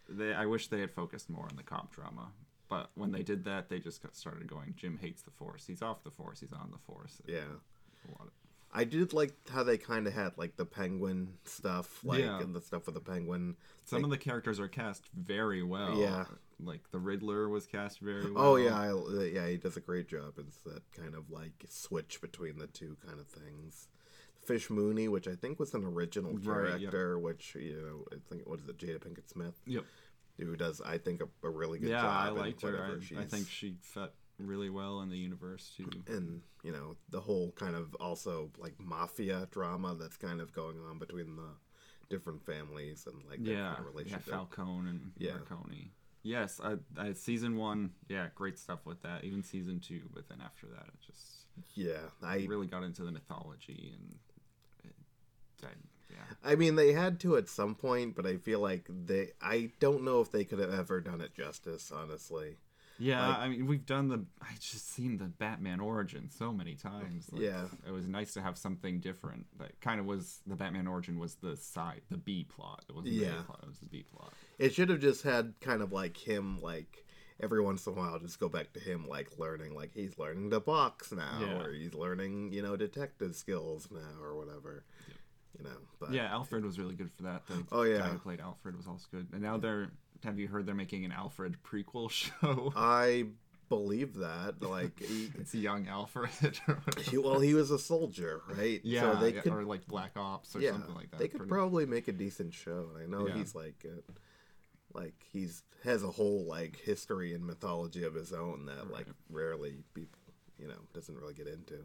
[0.07, 2.27] They, I wish they had focused more on the cop drama,
[2.69, 4.73] but when they did that, they just got started going.
[4.77, 5.65] Jim hates the force.
[5.67, 6.39] He's off the force.
[6.39, 7.21] He's on the force.
[7.27, 7.39] yeah.
[8.19, 8.29] Of-
[8.77, 12.41] I did like how they kind of had like the penguin stuff, like Yeah.
[12.41, 13.55] and the stuff with the penguin.
[13.85, 15.97] Some Like- of the characters are cast very well.
[15.97, 16.25] Yeah.
[16.59, 18.43] Like the Riddler was cast very oh, well.
[18.45, 20.33] Oh yeah, I, yeah, he does a great job.
[20.37, 23.87] It's that kind of like switch between the two kind of things.
[24.45, 26.91] Fish Mooney, which I think was an original Right, yep.
[26.91, 29.85] character, which you know, I think what is it, Jada Pinkett Smith, Yep.
[30.37, 32.11] Who does I think a, a really good Yeah, job.
[32.11, 32.71] I liked her.
[32.71, 35.89] whatever I, I think she fit really well in the universe too.
[36.07, 40.77] and you know the whole kind of also like mafia drama that's kind of going
[40.89, 41.47] on between the
[42.09, 44.27] different families and like Yeah, kind of relationship.
[44.27, 44.33] yeah.
[44.35, 45.33] Falcone and Yeah.
[45.49, 45.91] Maroni.
[46.21, 49.23] Yes, I, I, season one, yeah, great stuff with that.
[49.23, 51.45] Even season two, but then after that, it just
[51.75, 54.15] yeah, I really got into the mythology and
[54.83, 54.95] it,
[55.63, 55.69] I,
[56.15, 59.31] yeah, I mean, they had to at some point, but I feel like they.
[59.41, 62.57] I don't know if they could have ever done it justice, honestly.
[62.97, 64.25] Yeah, Like- I mean, we've done the.
[64.41, 67.29] I just seen the Batman origin so many times.
[67.31, 67.67] Like, Yeah.
[67.85, 69.47] it was nice to have something different.
[69.59, 72.85] That kind of was the Batman origin was the side, the B plot.
[72.87, 73.39] It wasn't the Yeah.
[73.41, 73.59] A plot.
[73.63, 74.31] It was the B plot.
[74.59, 77.05] It should have just had kind of like him, like
[77.41, 80.49] every once in a while, just go back to him, like learning, like he's learning
[80.51, 81.63] to box now, Yeah.
[81.63, 84.85] or he's learning, you know, detective skills now, or whatever.
[85.57, 87.45] You know, but Yeah, Alfred was really good for that.
[87.47, 87.99] The Oh, yeah.
[87.99, 89.27] guy who played Alfred was also good.
[89.33, 89.89] And now they're.
[90.23, 92.73] Have you heard they're making an Alfred prequel show?
[92.75, 93.25] I
[93.69, 94.61] believe that.
[94.61, 96.29] Like, he, it's a young Alfred.
[97.09, 98.81] he- well, he was a soldier, right?
[98.83, 101.19] yeah, so they yeah, could, or like Black Ops or yeah, something like that.
[101.19, 102.89] they could Pretty- probably make a decent show.
[103.01, 103.35] I know Yeah.
[103.35, 104.01] he's like, uh,
[104.93, 109.75] like he's has a whole like history and mythology of his own that like rarely
[109.93, 110.17] people,
[110.57, 111.75] you know, doesn't really get into.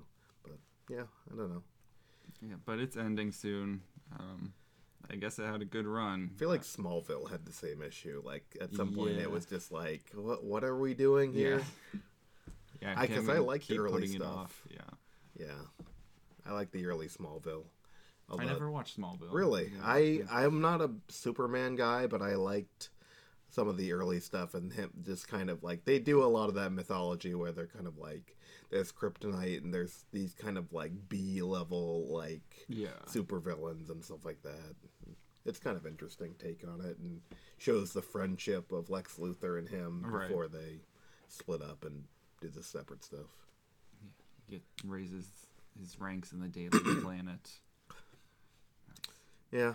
[0.42, 1.62] But yeah, I don't know.
[2.40, 3.82] Yeah, but it's ending soon.
[4.18, 4.52] Um,
[5.10, 6.30] I guess it had a good run.
[6.34, 8.22] I feel like Smallville had the same issue.
[8.24, 9.22] Like at some point, Yeah.
[9.22, 11.62] it was just like, what what are we doing here?
[12.80, 14.36] Yeah, I- 'cause can't I like the early putting it stuff.
[14.36, 14.62] off.
[14.70, 15.62] Yeah, Yeah,
[16.46, 17.64] I like the early Smallville.
[18.32, 19.32] I never watched Smallville.
[19.32, 20.22] Really, Yeah, I.
[20.30, 22.90] I'm not a Superman guy, but I liked
[23.48, 26.48] some of the early stuff and him just kind of like they do a lot
[26.48, 28.36] of that mythology where they're kind of like
[28.70, 32.88] there's kryptonite and there's these kind of like B level like yeah.
[33.06, 34.74] supervillains and stuff like that.
[35.44, 37.20] It's kind of interesting take on it and
[37.58, 40.28] shows the friendship of Lex Luthor and him Right.
[40.28, 40.80] before they
[41.28, 42.04] split up and
[42.40, 43.30] do the separate stuff.
[44.02, 44.08] Yeah.
[44.58, 45.26] Get raises
[45.78, 46.70] his ranks in the Daily
[47.02, 47.50] Planet.
[49.50, 49.74] Yeah.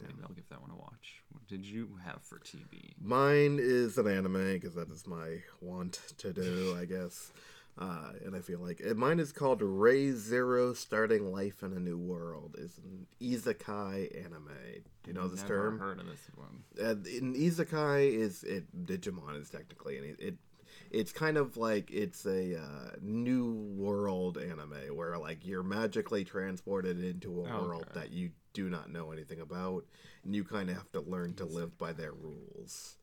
[0.00, 1.22] Maybe I'll give that one a watch.
[1.30, 2.92] What did you have for TV?
[3.02, 7.30] Mine is an anime because that is my want to do, I guess.
[7.80, 11.96] Uh, and I feel like and mine is called Re:Zero: Starting Life in a New
[11.96, 12.56] World.
[12.58, 14.48] is an isekai anime.
[15.02, 15.78] Do you know this Never term?
[15.78, 16.62] Heard of this one?
[16.78, 20.34] uh, in isekai is it digimon is technically and it, it
[20.90, 27.02] it's kind of like it's a uh, new world anime where like you're magically transported
[27.02, 28.00] into a Oh, world okay.
[28.00, 29.84] that you do not know anything about
[30.24, 32.96] and you kind of have to learn to live by their rules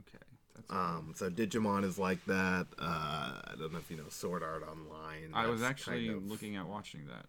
[0.00, 0.24] Okay.
[0.70, 4.62] Um so digimon is like that uh i don't know if you know sword art
[4.62, 7.26] online I was actually kind of- looking at watching that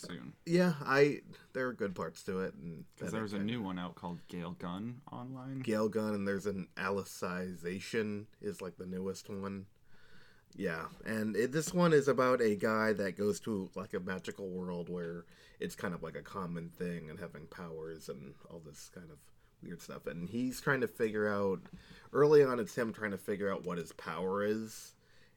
[0.00, 1.20] soon yeah i
[1.52, 4.56] there are good parts to it and because there's a new one out called Gale
[4.58, 5.60] Gun online.
[5.60, 9.66] Gale Gun, and there's an Alicization is like the newest one.
[10.56, 14.48] Yeah, and it, this one is about a guy that goes to like a magical
[14.48, 15.24] world where
[15.58, 19.18] it's kind of like a common thing and having powers and all this kind of
[19.62, 20.06] weird stuff.
[20.06, 21.60] And he's trying to figure out
[22.12, 24.92] early on, it's him trying to figure out what his power is.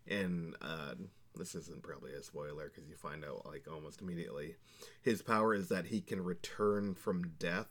[0.08, 0.94] And uh,
[1.36, 4.56] this isn't probably a spoiler because you find out like almost immediately.
[5.02, 7.68] His power is that he can return from death.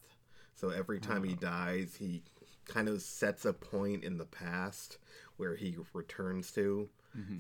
[0.55, 2.23] So every time he dies, he
[2.67, 4.99] kind of sets a point in the past
[5.37, 6.89] where he returns to.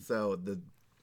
[0.00, 0.60] So the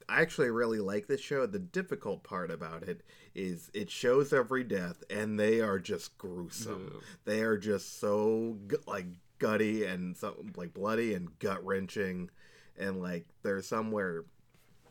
[0.10, 1.46] I actually really like this show.
[1.46, 3.02] The difficult part about it
[3.36, 7.02] is it shows every death, and they are just gruesome.
[7.26, 9.08] They are just so like
[9.39, 12.30] gutty and so like bloody and gut wrenching,
[12.78, 14.26] and like there's somewhere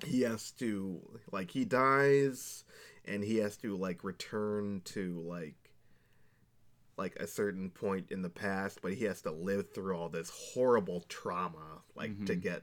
[0.04, 2.64] he has to like he dies,
[3.04, 5.62] and he has to like return to like
[6.96, 10.30] like a certain point in the past, but he has to live through all this
[10.30, 12.40] horrible trauma, like to mm-hmm.
[12.40, 12.62] get,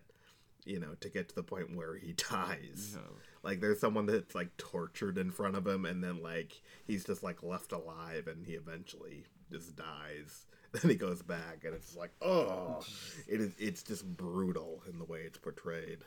[0.70, 2.98] you know, to get to the point where he dies.
[3.42, 7.24] Like there's someone that's like tortured in front of him, and then like he's just
[7.24, 10.46] like left alive, and he eventually just dies.
[10.72, 12.86] Then he goes back, and it's like, oh,
[13.28, 13.54] it is.
[13.58, 16.04] It's just brutal in the way it's portrayed,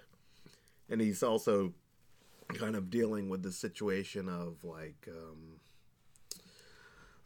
[0.88, 1.74] and he's also
[2.54, 5.58] kind of dealing with the situation of like um,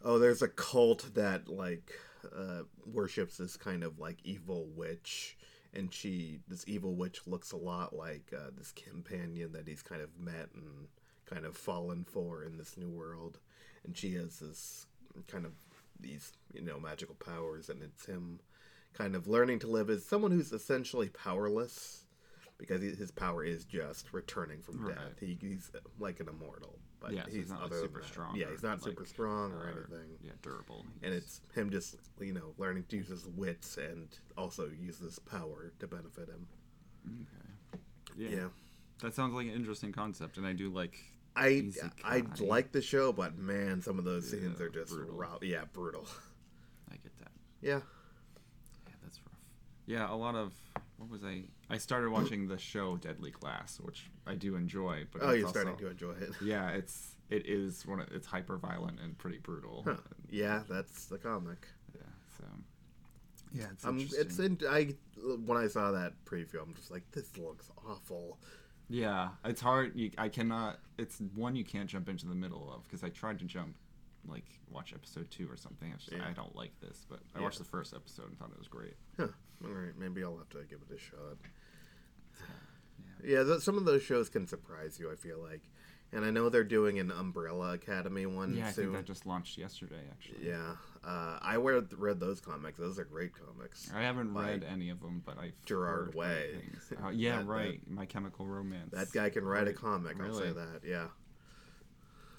[0.03, 1.91] oh there's a cult that like
[2.35, 5.37] uh, worships this kind of like evil witch
[5.73, 10.01] and she this evil witch looks a lot like uh, this companion that he's kind
[10.01, 10.87] of met and
[11.25, 13.39] kind of fallen for in this new world.
[13.85, 14.85] And she has this
[15.27, 15.51] kind of
[15.99, 18.39] these you know magical powers and it's him
[18.93, 22.03] kind of learning to live as someone who's essentially powerless
[22.57, 24.95] because his power is just returning from Right.
[24.95, 25.19] death.
[25.19, 28.63] He, he's like an immortal but Yeah, he's he's not, super that- strong yeah he's
[28.63, 30.85] not like, super strong or uh, anything Yeah, durable.
[31.03, 34.07] and it's him just you know learning to use his wits and
[34.37, 36.47] also use this power to benefit him
[38.17, 38.29] yeah.
[38.29, 38.47] yeah,
[39.01, 40.97] That sounds like an interesting concept, and I do like.
[41.35, 41.69] i
[42.03, 45.15] i like the show but man some of those scenes are just brutal.
[45.15, 46.07] raw yeah brutal
[46.91, 47.31] I get that.
[47.61, 47.79] yeah
[48.87, 49.37] Yeah, that's rough.
[49.85, 50.53] Yeah, a lot of
[50.97, 51.43] what was I?
[51.69, 55.05] I started watching the show Deadly Class, which I do enjoy.
[55.11, 57.99] But oh it's you're also- starting to enjoy it Yeah, it's it is one.
[57.99, 59.83] Of, it's hyper violent and pretty brutal.
[59.85, 59.97] Huh.
[60.29, 62.01] yeah that's the comic Yeah,
[62.37, 62.43] so
[63.53, 64.57] Yeah, it's Um, it's in.
[64.69, 64.95] I
[65.45, 68.37] when I saw that preview, I'm just like, this looks awful.
[68.89, 69.95] Yeah, it's hard.
[69.95, 70.79] You, I cannot.
[70.97, 73.75] It's one you can't jump into the middle of because I tried to jump,
[74.27, 75.89] like watch episode two or something.
[75.91, 76.27] I, was just, Yeah.
[76.27, 77.43] I don't like this, but I Yeah.
[77.45, 78.95] watched the first episode and thought it was great.
[79.17, 79.27] Huh.
[79.65, 81.37] All right, maybe I'll have to give it a shot.
[83.23, 85.11] Yeah, th- some of those shows can surprise you.
[85.11, 85.61] I feel like,
[86.13, 88.85] and I know they're doing an Umbrella Academy one Yeah, I soon.
[88.93, 90.01] think that just launched yesterday.
[90.11, 92.77] Actually, Yeah, uh, I read read those comics.
[92.77, 93.91] Those are great comics.
[93.93, 96.61] I haven't read any of them, but I've Gerard heard Way.
[97.03, 97.81] Uh, yeah, That- that- right.
[97.89, 98.91] My Chemical Romance.
[98.91, 100.21] That guy can write a comic.
[100.21, 100.81] I'll say that.
[100.85, 101.07] Yeah,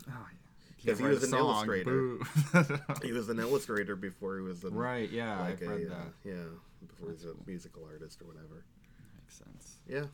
[0.07, 0.48] Oh, yeah.
[0.83, 2.19] Because he was an song, illustrator.
[3.03, 5.11] he was an illustrator before he was a, right.
[5.11, 6.13] Yeah, like I've a read uh, that.
[6.25, 6.35] yeah
[6.87, 7.45] before That's he was cool.
[7.45, 8.65] a musical artist or whatever.
[9.17, 9.77] Makes sense.
[9.89, 10.05] Yeah.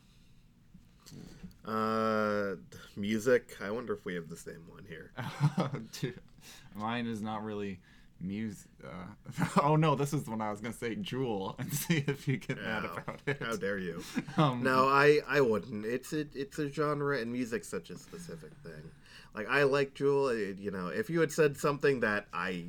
[1.65, 2.57] Uh,
[2.97, 3.57] music.
[3.63, 5.13] I wonder if we have the same one here.
[6.01, 6.21] Dude,
[6.75, 7.81] mine is not really
[8.21, 8.71] music.
[8.83, 12.27] Uh, oh no, this is the one I was gonna say, Jewel, and see if
[12.29, 13.43] you get mad about it.
[13.43, 14.03] How dare you?
[14.37, 15.85] Um, No, I I wouldn't.
[15.87, 18.91] It's a, it's a genre and music's such a specific thing.
[19.35, 20.29] Like I like Jewel.
[20.29, 22.67] It, you know, if you had said something that I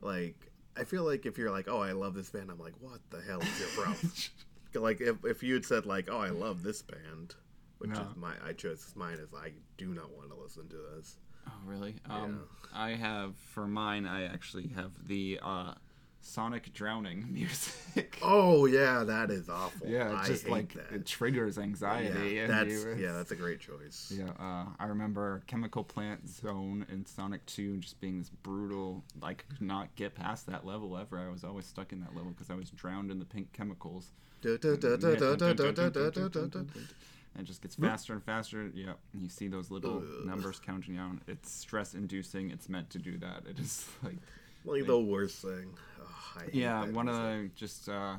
[0.00, 0.36] like,
[0.76, 3.20] I feel like if you're like, oh, I love this band, I'm like, what the
[3.20, 4.12] hell is your problem?
[4.74, 7.34] like if if you had said like, oh, I love this band,
[7.78, 8.00] which No.
[8.00, 11.16] is my I chose mine is I do not want to listen to this.
[11.48, 11.96] Oh really?
[12.08, 14.06] Um, I have for mine.
[14.06, 15.74] I actually have the uh,
[16.20, 18.18] sonic drowning music.
[18.22, 19.88] Oh yeah, that is awful.
[19.88, 20.92] Yeah, it's I just like that.
[20.92, 22.34] it triggers anxiety.
[22.36, 24.12] Yeah, that's yeah, that's a great choice.
[24.16, 29.02] Yeah, uh, I remember Chemical Plant Zone in Sonic Two just being this brutal.
[29.20, 31.18] Like, not get past that level ever.
[31.18, 34.12] I was always stuck in that level because I was drowned in the pink chemicals.
[37.32, 38.70] And it just gets faster and faster.
[38.74, 40.26] Yeah, you see those little Ugh.
[40.26, 41.20] numbers counting down.
[41.28, 42.50] It's stress inducing.
[42.50, 43.44] It's meant to do that.
[43.48, 44.16] It is like
[44.64, 45.74] like the worst thing.
[46.52, 48.16] Yeah, that one of the just uh,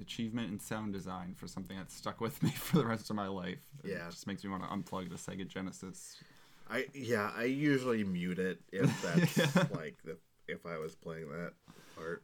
[0.00, 3.28] achievement in sound design for something that stuck with me for the rest of my
[3.28, 3.64] life.
[3.84, 4.10] It Yeah.
[4.10, 6.16] just makes me want to unplug the Sega Genesis.
[6.70, 9.66] I yeah, I usually mute it if that's Yeah.
[9.72, 10.16] like the,
[10.48, 11.52] if I was playing that
[11.96, 12.22] part.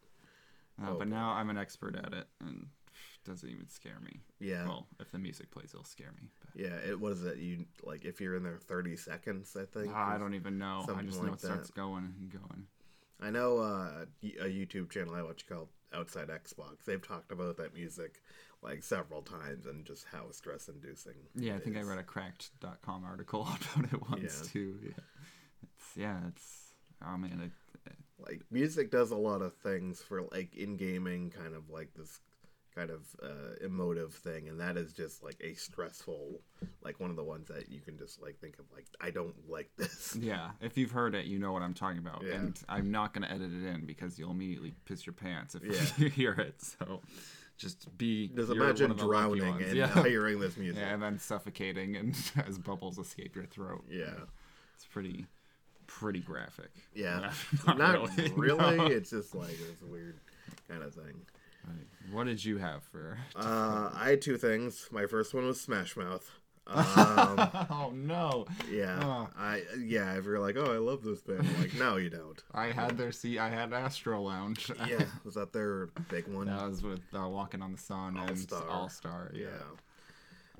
[0.83, 2.69] Uh, Oh, but now I'm an expert at it, and it
[3.29, 4.21] doesn't even scare me.
[4.39, 4.65] Yeah.
[4.65, 6.29] Well, if the music plays, it'll scare me.
[6.41, 9.93] But, Yeah, it was that You like if you're in there 30 seconds, I think.
[9.95, 10.87] Ah, I don't even know.
[10.89, 12.67] I just like know it starts going and going.
[13.21, 14.05] I know uh,
[14.41, 16.85] a YouTube channel I watch called Outside Xbox.
[16.87, 18.21] They've talked about that music
[18.63, 21.15] like several times and just how stress inducing.
[21.35, 23.43] Yeah, I think I read a cracked.com article
[23.75, 24.51] about it once Yeah.
[24.53, 24.79] too.
[24.83, 24.91] Yeah.
[25.63, 26.73] It's yeah, it's
[27.07, 27.41] oh man,
[27.87, 31.95] it, like music does a lot of things for like in gaming kind of like
[31.95, 32.21] this
[32.75, 36.41] kind of uh, emotive thing and that is just like a stressful
[36.83, 39.35] like one of the ones that you can just like think of like i don't
[39.49, 40.51] like this yeah.
[40.61, 42.23] If you've heard it, you know what I'm talking about.
[42.25, 42.35] Yeah.
[42.35, 45.81] And I'm not gonna edit it in because you'll immediately piss your pants if Yeah.
[46.05, 46.61] you hear it.
[46.61, 47.01] So
[47.57, 50.03] just be just imagine one of the lucky drowning and yeah.
[50.05, 53.85] hearing this music yeah, and then suffocating and as bubbles escape your throat.
[53.91, 54.13] yeah
[54.77, 55.27] It's pretty
[55.87, 56.71] pretty graphic.
[56.95, 57.33] yeah
[57.67, 58.33] Not, not really.
[58.37, 58.87] really, no.
[58.87, 60.17] it's just like this weird
[60.69, 61.21] kind of thing.
[62.11, 63.19] What did you have for?
[63.37, 66.31] uh i had two things my first one was smash mouth
[66.71, 66.85] um,
[67.71, 68.45] oh no!
[68.71, 69.29] yeah Oh.
[69.39, 72.43] i yeah if you're like oh i love this band I'm like no you don't
[72.53, 73.39] I had their seat.
[73.39, 74.71] I had Astro Lounge.
[74.87, 78.31] yeah was that their big one that was with uh, Walking on the Sun and
[78.31, 78.69] All-Star.
[78.69, 79.31] All Star.
[79.35, 79.45] Yeah.
[79.47, 79.63] yeah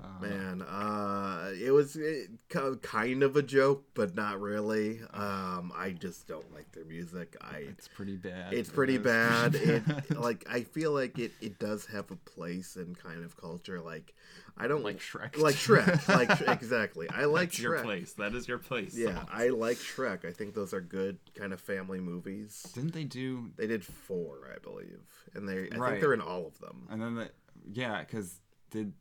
[0.01, 5.01] Uh, Man, uh, it was it, kind of a joke, but not really.
[5.13, 7.35] Um, I just don't like their music.
[7.41, 8.53] I It's pretty bad.
[8.53, 9.55] it's It pretty is bad.
[9.55, 13.81] It like I feel like it it does have a place in kind of culture.
[13.81, 14.13] Like
[14.57, 15.37] I don't like Shrek.
[15.37, 16.07] like Shrek.
[16.47, 17.09] like exactly.
[17.09, 18.13] I like That's your place.
[18.13, 18.95] That is your place.
[18.97, 19.29] Yeah, songs.
[19.33, 20.23] I like Shrek.
[20.25, 22.63] I think those are good kind of family movies.
[22.73, 23.51] Didn't they do?
[23.57, 25.01] They did four, I believe,
[25.33, 25.89] and they I Right.
[25.91, 26.87] think they're in all of them.
[26.89, 27.31] And then the
[27.71, 28.39] yeah, because
[28.71, 28.93] did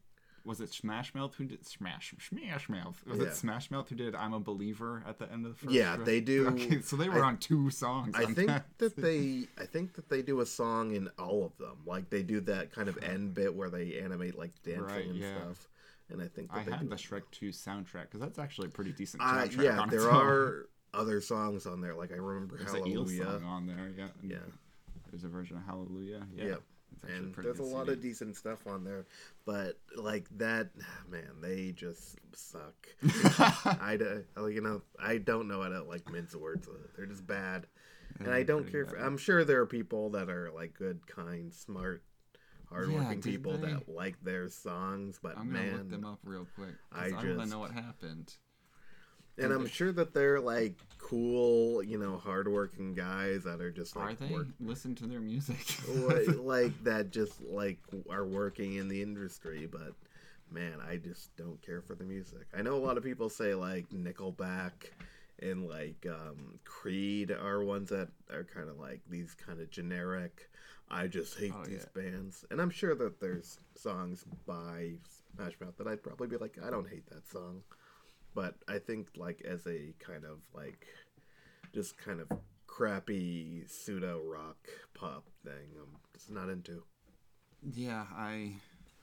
[0.48, 3.04] was it Smash Mouth who did Smash Smash Mouth?
[3.06, 3.26] Was Yeah.
[3.26, 5.72] it Smash Mouth who did "I'm a Believer" at the end of the first?
[5.72, 8.14] Yeah, they do- Okay, so they were I- on two songs.
[8.16, 8.64] I think that.
[8.78, 11.76] that they I think that they do a song in all of them.
[11.86, 15.16] Like they do that kind of end bit where they animate like dancing Right, and
[15.16, 15.36] yeah.
[15.38, 15.68] stuff.
[16.10, 18.92] And I think that I had the Shrek 2 soundtrack because that's actually a pretty
[18.92, 19.62] decent Uh, soundtrack.
[19.62, 21.94] yeah, on there are other songs on there.
[21.94, 23.42] Like I remember There's Hallelujah.
[23.44, 23.90] on there.
[23.96, 24.08] Yeah.
[24.22, 24.38] Yeah.
[25.10, 26.26] There's a version of Hallelujah.
[26.34, 26.44] Yeah.
[26.46, 26.62] Yep.
[27.06, 27.92] And there's a good lot CD.
[27.92, 29.06] of decent stuff on there,
[29.46, 30.70] but like that,
[31.10, 32.74] man, they just suck.
[33.02, 33.98] I,
[34.36, 36.68] you know, I don't know how to like mince words.
[36.96, 37.66] They're just bad,
[38.18, 38.86] and I don't care.
[38.86, 38.96] For.
[38.96, 42.02] I'm sure there are people that are like good, kind, smart,
[42.68, 43.72] hardworking did people they?
[43.72, 46.74] that like their songs, but I'm gonna man, look them up real quick.
[46.92, 48.34] I I, want to know what happened.
[49.38, 54.20] And I'm sure that they're like cool, you know, hardworking guys that are just like
[54.20, 54.32] Are they?
[54.32, 55.56] work, Listen to their music.
[56.42, 57.78] like, that just like
[58.10, 59.94] are working in the industry, but
[60.50, 62.46] man, I just don't care for the music.
[62.56, 64.72] I know a lot of people say like Nickelback
[65.40, 70.50] and like um, Creed are ones that are kind of like these kind of generic.
[70.90, 74.92] I just hate Oh, these bands, and I'm sure that there's songs by
[75.36, 77.60] Smash Mouth that I'd probably be like, I don't hate that song,
[78.34, 80.86] but I think like as a kind of like
[81.74, 82.28] just kind of
[82.66, 84.56] crappy pseudo rock
[84.94, 86.82] pop thing, I'm just not into.
[87.74, 88.54] Yeah, I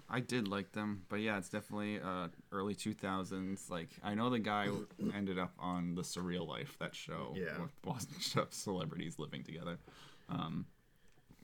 [0.09, 3.69] I did like them, but yeah, it's definitely uh, early two thousands.
[3.69, 4.69] Like I know the guy
[5.13, 7.59] ended up on the Surreal Life, that show, Yeah.
[7.61, 9.77] with bunch of celebrities living together.
[10.29, 10.65] Um,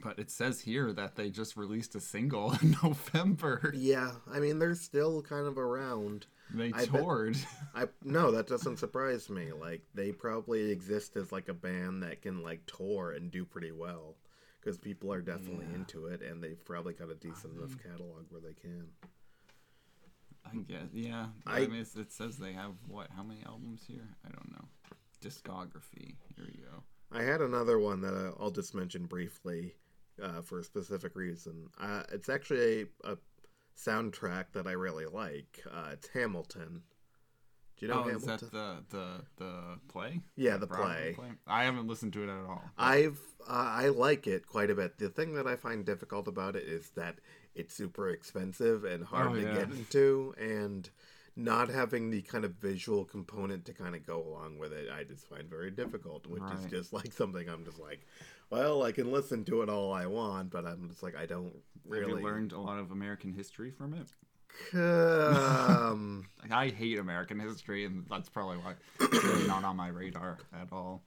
[0.03, 3.73] but it says here that they just released a single in November.
[3.75, 6.27] Yeah, I mean they're still kind of around.
[6.53, 7.37] They I bet- toured.
[7.75, 9.51] I no, that doesn't surprise me.
[9.53, 13.71] Like they probably exist as like a band that can like tour and do pretty
[13.71, 14.15] well
[14.59, 15.75] because people are definitely Yeah.
[15.75, 18.87] into it and they've probably got a decent enough catalog where they can.
[20.45, 21.27] I guess, yeah.
[21.45, 23.07] I- I, mean, it's- it says they have what?
[23.15, 24.07] How many albums here?
[24.25, 24.67] I don't know.
[25.23, 26.15] Discography.
[26.35, 26.83] Here you go.
[27.11, 29.75] I had another one that I'll just mention briefly
[30.21, 31.69] uh, for a specific reason.
[31.79, 33.17] Uh, it's actually a, a
[33.85, 35.63] soundtrack that I really like.
[35.69, 36.83] Uh, it's Hamilton.
[37.77, 39.53] Do you know oh, is that the the the
[39.87, 40.21] play?
[40.35, 41.29] Yeah, the Broadway play.
[41.47, 42.61] I haven't listened to it at all.
[42.77, 44.99] I've uh, I like it quite a bit.
[44.99, 47.15] The thing that I find difficult about it is that
[47.55, 49.53] it's super expensive and hard Oh, to yeah.
[49.53, 50.87] get into, and
[51.35, 55.03] not having the kind of visual component to kind of go along with it, I
[55.03, 56.27] just find very difficult.
[56.27, 58.05] Which is just like something I'm just like,
[58.51, 61.45] well, I can listen to it all I want, but I'm just like I don't
[61.53, 64.07] Have really you learned a lot of American history from it?
[64.77, 70.37] Um, I hate American history, and that's probably why it's really not on my radar
[70.53, 71.01] at all.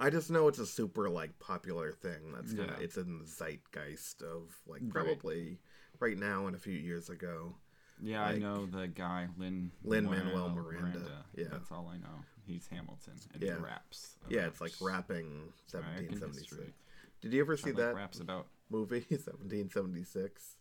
[0.00, 2.32] I just know it's a super like popular thing.
[2.34, 2.84] That's kind of Yeah.
[2.84, 5.58] it's in the zeitgeist of like probably
[6.00, 7.54] right now and a few years ago.
[8.00, 11.46] Yeah, I know the guy Lin Lin-Manuel Miranda, yeah.
[11.50, 12.24] that's all I know.
[12.46, 13.56] He's Hamilton, and Yeah.
[13.56, 14.16] he raps.
[14.28, 16.72] Yeah, it's like rapping 1776.
[17.20, 20.56] Did you ever see that raps about movie 1776?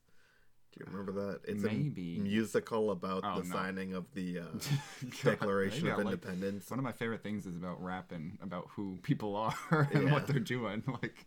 [0.73, 1.39] Do you remember that?
[1.47, 2.17] It's Maybe.
[2.17, 3.55] a musical about Oh, the no.
[3.55, 6.69] signing of the uh, God, Declaration of I like- Independence.
[6.69, 9.55] One of my favorite things is about rapping about who people are
[9.93, 10.11] and Yeah.
[10.13, 10.83] what they're doing.
[11.01, 11.25] Like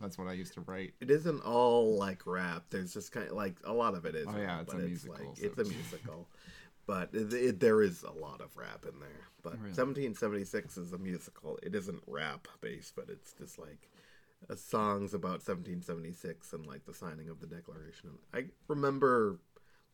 [0.00, 0.94] that's what I used to write.
[1.00, 2.64] It isn't all like rap.
[2.70, 4.26] There's just kind of like a lot of it is.
[4.28, 6.28] Oh, yeah, it's but a it's musical, Like, so it's a musical,
[6.86, 9.08] but it, it, there is a lot of rap in there.
[9.42, 9.70] But Really?
[9.70, 11.58] 1776 is a musical.
[11.62, 13.88] It isn't rap based, but it's just like
[14.48, 18.10] uh, songs about 1776 and like the signing of the Declaration.
[18.32, 19.40] I remember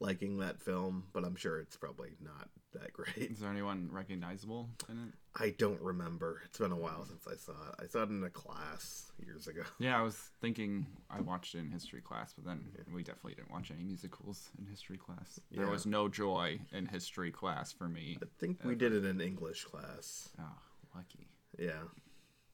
[0.01, 3.31] liking that film, but I'm sure it's probably not that great.
[3.31, 5.15] Is there anyone recognizable in it?
[5.41, 6.43] I don't remember.
[6.45, 7.85] It's been a while since I saw it.
[7.85, 9.63] I saw it in a class years ago.
[9.79, 13.51] Yeah, I was thinking I watched it in history class, but then we definitely didn't
[13.51, 15.41] watch any musicals in history class.
[15.51, 18.19] There was no joy in history class for me.
[18.23, 20.29] I think we did it in English class.
[20.41, 20.59] Oh,
[20.95, 21.29] lucky.
[21.59, 21.83] Yeah.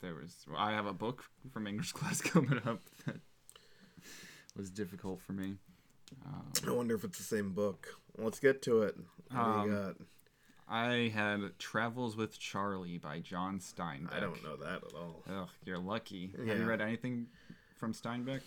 [0.00, 0.44] There was.
[0.48, 3.16] well, I have a book from English class coming up that
[4.56, 5.56] was difficult for me.
[6.26, 7.88] Um, I wonder if it's the same book.
[8.18, 8.96] Let's get to it.
[9.30, 9.36] What do
[9.70, 9.96] you Um, got?
[10.72, 14.14] I had Travels with Charlie by John Steinbeck.
[14.14, 15.22] I don't know that at all.
[15.28, 16.32] Ugh, you're lucky.
[16.46, 17.26] Have you read anything
[17.76, 18.42] from Steinbeck?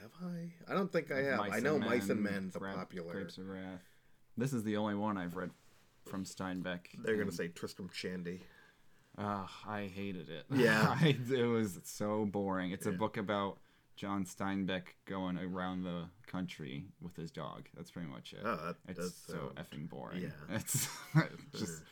[0.00, 0.52] Have I?
[0.70, 1.40] I don't think I have.
[1.40, 3.12] I know Mice and Men's a popular.
[3.14, 3.82] Grapes of Wrath.
[4.36, 5.50] This is the only one I've read
[6.06, 6.80] from Steinbeck.
[7.02, 8.42] They're gonna say Tristram Shandy.
[9.18, 10.44] Ugh, I hated it.
[10.54, 10.96] Yeah.
[11.00, 12.72] I, it was so boring.
[12.72, 13.58] It's a book about
[13.96, 17.68] John Steinbeck going around the country with his dog.
[17.76, 18.40] That's pretty much it.
[18.44, 20.22] Oh, that it's so sound- effing boring.
[20.22, 20.28] yeah.
[20.56, 20.88] It's
[21.56, 21.82] just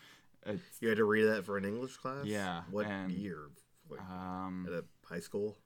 [0.44, 2.24] it's You had to read that for an English class.
[2.24, 3.50] Yeah, What and- year?
[3.88, 5.57] Like, um at a high school.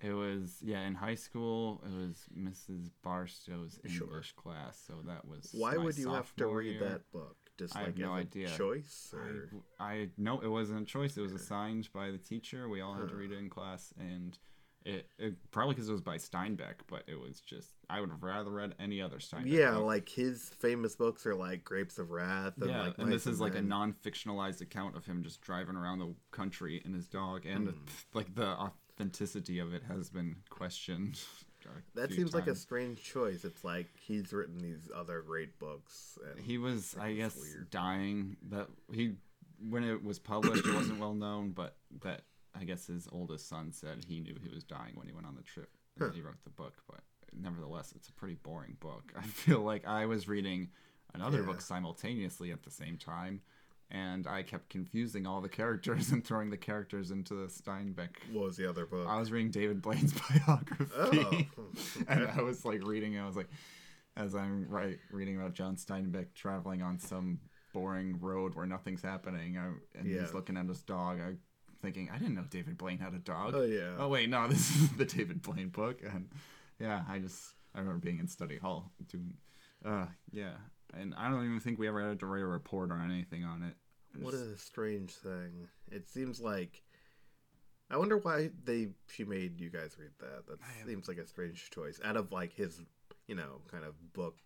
[0.00, 1.80] It was yeah in high school.
[1.86, 2.90] It was Mrs.
[3.06, 4.08] Barstow's Sure.
[4.08, 5.50] English class, so that was.
[5.52, 6.88] Why would you have to read year.
[6.88, 7.36] that book?
[7.62, 8.48] Just I like have no idea.
[8.48, 9.48] choice, or
[9.80, 11.16] I, I no, it wasn't a choice.
[11.16, 12.68] It was assigned by the teacher.
[12.68, 14.36] We all had to read it in class, and
[14.84, 18.22] it, it probably because it was by Steinbeck, but it was just I would have
[18.22, 19.46] rather read any other Steinbeck.
[19.46, 19.84] yeah, book.
[19.84, 22.54] like his famous books are like Grapes of Wrath.
[22.60, 26.00] And yeah, like and this is like a non-fictionalized account of him just driving around
[26.00, 27.74] the country in his dog, and Hmm.
[28.12, 28.56] like the
[28.98, 31.20] authenticity of it has been questioned.
[31.94, 33.44] That seems like a strange choice.
[33.44, 36.18] It's like he's written these other great books.
[36.30, 37.70] And he was i guess weird.
[37.70, 39.14] dying that he
[39.70, 42.22] when it was published it wasn't well known but that
[42.58, 45.36] i guess his oldest son said he knew he was dying when he went on
[45.36, 46.14] the trip and Huh.
[46.14, 46.98] he wrote the book but
[47.32, 50.70] nevertheless it's a pretty boring book i feel like i was reading
[51.14, 51.46] another Yeah.
[51.46, 53.40] book simultaneously at the same time
[53.92, 58.08] and I kept confusing all the characters and throwing the characters into the Steinbeck.
[58.32, 59.06] What was the other book?
[59.08, 60.12] I was reading David Blaine's
[60.46, 61.62] biography, Oh,
[62.08, 63.18] and I was like reading.
[63.18, 63.48] I was like,
[64.16, 67.38] as I'm right reading about John Steinbeck traveling on some
[67.72, 70.20] boring road where nothing's happening, I, and Yeah.
[70.22, 71.20] he's looking at his dog.
[71.20, 71.34] I
[71.80, 73.54] thinking, I didn't know David Blaine had a dog.
[73.54, 73.94] Oh yeah.
[73.98, 76.28] Oh wait, no, this is the David Blaine book, and
[76.80, 79.34] yeah, I just I remember being in study hall doing,
[79.84, 80.52] uh, yeah,
[80.94, 83.62] and I don't even think we ever had to write a report or anything on
[83.62, 83.74] it.
[84.20, 85.68] What a strange thing.
[85.90, 86.82] It seems like.
[87.90, 90.46] I wonder why they she made you guys read that.
[90.46, 92.00] That I seems like a strange choice.
[92.04, 92.80] Out of like his,
[93.26, 94.38] you know, kind of book.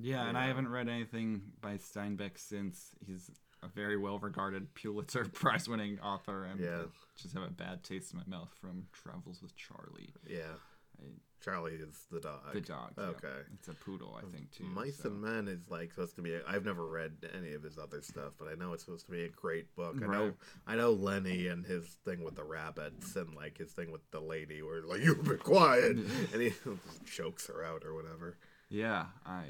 [0.00, 3.30] Yeah, and I haven't read anything by Steinbeck since he's
[3.62, 6.82] a very well regarded Pulitzer Prize winning author, and Yeah.
[6.82, 10.54] I just have a bad taste in my mouth from Travels with Charlie, Yeah.
[11.40, 12.40] Charlie is the dog.
[12.52, 12.92] the dog.
[12.98, 13.04] yeah.
[13.04, 13.28] Okay.
[13.54, 14.64] it's a poodle, I think too.
[14.64, 16.36] Mice so- and Men is like supposed to be.
[16.46, 19.24] I've never read any of his other stuff, but I know it's supposed to be
[19.24, 19.96] a great book.
[20.02, 20.32] I know,
[20.66, 24.20] I know Lenny and his thing with the rabbits and like his thing with the
[24.20, 25.96] lady, where like you be quiet,
[26.32, 26.52] and he
[27.06, 28.36] chokes her out or whatever.
[28.68, 29.44] Yeah, I,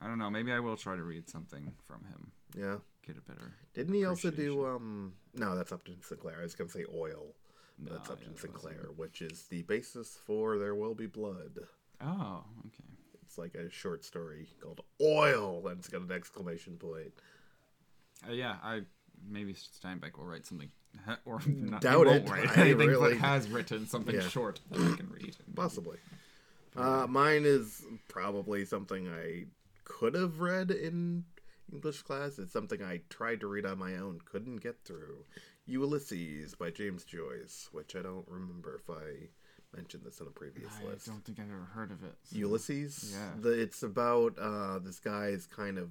[0.00, 0.30] I don't know.
[0.30, 2.30] Maybe I will try to read something from him.
[2.56, 2.76] Yeah.
[3.04, 3.54] Get a better.
[3.74, 5.14] Didn't he also do um?
[5.34, 6.36] No, that's up Upton Sinclair.
[6.38, 7.34] I was gonna say Oil.
[7.78, 11.58] No, That's yeah, Upton that Sinclair, which is the basis for There Will Be Blood.
[12.00, 12.84] Oh, okay.
[13.22, 17.12] It's like a short story called Oil, and it's got an exclamation point.
[18.28, 18.82] Uh, yeah, I
[19.28, 20.70] maybe Steinbeck will write something,
[21.24, 22.28] or not, Doubt it.
[22.28, 24.28] write I anything, really- but has written something Yeah.
[24.28, 25.36] short that I can read.
[25.56, 25.96] Possibly.
[26.76, 29.44] Uh, mine is probably something I
[29.84, 31.24] could have read in
[31.72, 32.38] English class.
[32.38, 35.24] It's something I tried to read on my own, couldn't get through.
[35.66, 39.28] Ulysses by James Joyce, which I don't remember if I
[39.76, 41.08] mentioned this in a previous I list.
[41.08, 42.14] I don't think I've ever heard of it.
[42.24, 43.14] so- Ulysses.
[43.14, 43.30] Yeah.
[43.40, 45.90] The, it's about uh, this guy's kind of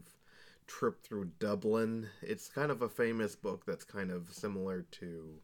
[0.68, 2.08] trip through Dublin.
[2.22, 5.36] It's kind of a famous book that's kind of similar to.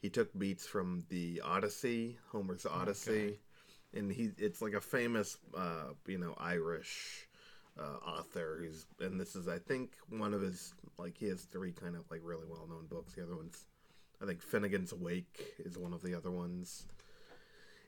[0.00, 3.40] He took beats from the Odyssey, Homer's Odyssey,
[3.94, 7.26] and he it's like a famous, uh, you know, Irish
[7.78, 8.58] uh, author.
[8.60, 12.02] Who's and this is I think one of his like he has three kind of
[12.10, 13.14] like really well known books.
[13.14, 13.64] The other ones,
[14.22, 16.86] I think Finnegan's Wake is one of the other ones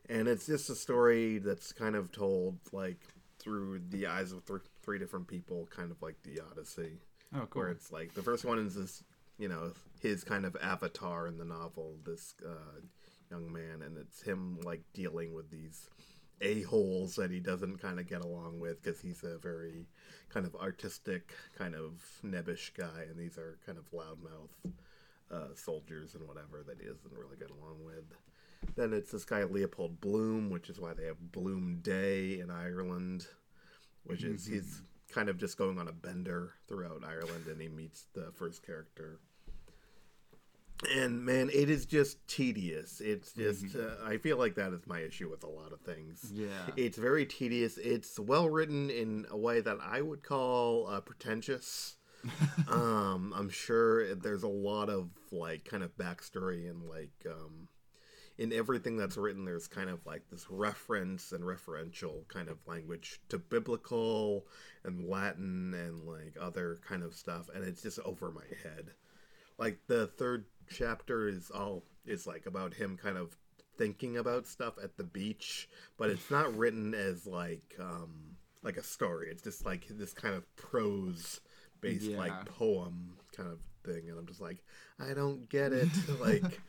[0.08, 3.00] and it's just a story that's kind of told like
[3.38, 6.98] through the eyes of th- three different people, kind of like the Odyssey,
[7.34, 7.62] Oh, cool.
[7.62, 9.02] where it's like the first one is this,
[9.38, 12.80] you know, his kind of avatar in the novel, this uh,
[13.30, 15.88] young man, and it's him like dealing with these
[16.40, 19.86] a holes that he doesn't kind of get along with because he's a very
[20.28, 21.92] kind of artistic, kind of
[22.24, 24.72] nebbish guy, and these are kind of loudmouth
[25.30, 28.04] uh, soldiers and whatever that he doesn't really get along with.
[28.74, 33.26] Then it's this guy Leopold Bloom, which is why they have Bloom Day in Ireland,
[34.04, 34.82] which is he's
[35.12, 39.20] kind of just going on a bender throughout Ireland, and he meets the first character.
[40.94, 43.00] And man, it is just tedious.
[43.00, 46.30] It's just uh, I feel like that is my issue with a lot of things.
[46.32, 46.48] Yeah.
[46.76, 47.78] It's very tedious.
[47.78, 51.96] It's well written in a way that I would call uh, pretentious.
[52.68, 57.68] um, I'm sure there's a lot of like kind of backstory and like um,
[58.38, 59.44] in everything that's written.
[59.44, 64.46] There's kind of like this reference and referential kind of language to biblical
[64.84, 68.90] and Latin and like other kind of stuff, and it's just over my head.
[69.58, 73.36] Like the third chapter is all is like about him kind of
[73.78, 78.82] thinking about stuff at the beach, but it's not written as like um like a
[78.82, 79.28] story.
[79.30, 81.40] It's just like this kind of prose
[81.80, 82.18] based Yeah.
[82.18, 84.64] like poem kind of thing and I'm just like
[84.98, 85.88] I don't get it.
[86.20, 86.60] like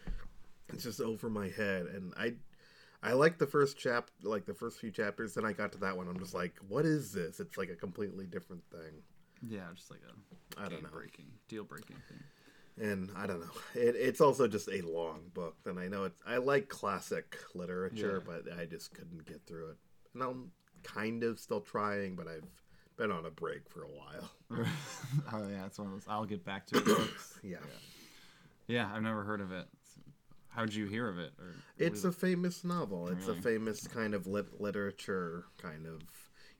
[0.70, 2.34] it's just over my head and I
[3.02, 5.96] I like the first chap like the first few chapters then I got to that
[5.96, 7.40] one I'm just like what is this?
[7.40, 9.02] It's like a completely different thing.
[9.42, 10.90] Yeah, just like a I don't know.
[10.92, 12.18] breaking, deal breaking thing.
[12.80, 13.52] And I don't know.
[13.76, 16.22] It, it's also just a long book, and I know it's.
[16.26, 18.34] I like classic literature, Yeah.
[18.46, 19.78] but I just couldn't get through it.
[20.14, 20.52] And I'm
[20.84, 22.46] kind of still trying, but I've
[22.98, 24.32] been on a break for a while.
[25.34, 26.06] oh yeah, it's one of those.
[26.08, 26.86] I'll get back to it.
[26.86, 27.40] books.
[27.44, 27.58] Yeah,
[28.68, 29.66] Yeah, I've never heard of it.
[30.50, 31.34] How'd you hear of it?
[31.40, 33.10] Or it's a famous novel.
[33.10, 33.40] It's Really?
[33.40, 36.02] a famous kind of lit- literature kind of.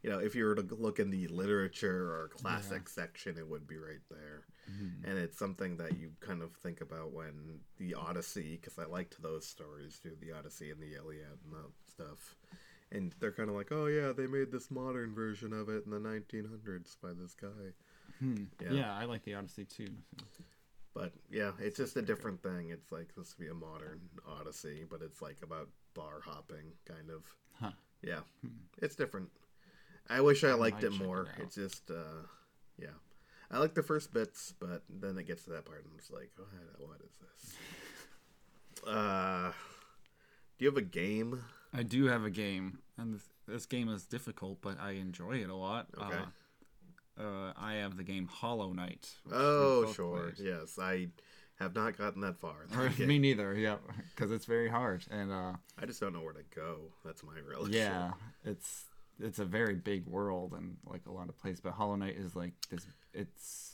[0.04, 3.68] You know, if you were to look in the literature or classic section, it would
[3.68, 4.46] be right there.
[4.70, 5.04] Mhm.
[5.10, 9.22] and it's something that you kind of think about when the Odyssey, because I liked
[9.22, 12.36] those stories too, the Odyssey and the Iliad and that stuff.
[12.92, 15.92] And they're kind of like, oh yeah, they made this modern version of it in
[15.92, 17.74] the 1900s by this guy.
[18.20, 18.46] Hmm.
[18.62, 18.72] Yeah.
[18.72, 18.96] Yeah.
[18.98, 19.94] I like the Odyssey too.
[20.94, 22.72] But yeah, it's just a different thing.
[22.72, 27.10] It's like this to be a modern Odyssey, but it's like about bar hopping, kind
[27.12, 27.24] of.
[27.60, 27.72] Huh.
[28.02, 28.22] Yeah,
[28.82, 29.30] it's different.
[30.10, 31.28] I wish I liked might it check it more.
[31.40, 32.24] it's just, uh,
[32.78, 32.88] yeah.
[33.50, 36.12] I like the first bits, but then it gets to that part, and I'm just
[36.12, 37.56] like, what, what is this?
[38.86, 39.52] Uh,
[40.58, 41.44] do you have a game?
[41.74, 45.50] I do have a game, and this, this game is difficult, but I enjoy it
[45.50, 45.88] a lot.
[45.98, 46.16] Okay.
[47.18, 49.10] Uh, uh, I have the game Hollow Knight.
[49.32, 50.34] Oh, sure.
[50.38, 51.08] Yes, I
[51.60, 52.68] have not gotten that far.
[53.00, 53.56] Me neither.
[53.56, 53.78] Yeah,
[54.16, 56.78] because it's very hard, and uh, I just don't know where to go.
[57.04, 58.12] That's my real yeah,
[58.46, 58.86] it's
[59.20, 61.62] it's a very big world and like a lot of places.
[61.62, 62.86] But Hollow Knight is like this.
[63.14, 63.74] It's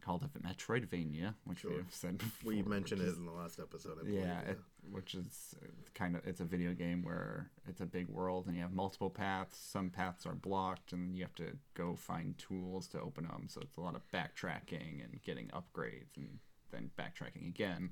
[0.00, 1.72] called a Metroidvania, which Sure.
[1.72, 2.52] we've said before.
[2.52, 3.98] We mentioned it is- in the last episode.
[3.98, 4.60] I believe, yeah, it,
[4.90, 5.54] which is
[5.94, 9.10] kind of it's a video game where it's a big world and you have multiple
[9.10, 9.58] paths.
[9.58, 13.46] Some paths are blocked and you have to go find tools to open them.
[13.48, 16.38] So it's a lot of backtracking and getting upgrades and
[16.70, 17.90] then backtracking again.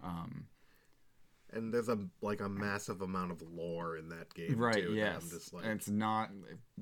[0.00, 0.46] Um,
[1.52, 4.74] and there's a like a massive amount of lore in that game, right?
[4.74, 6.30] Too, yes, like, and it's not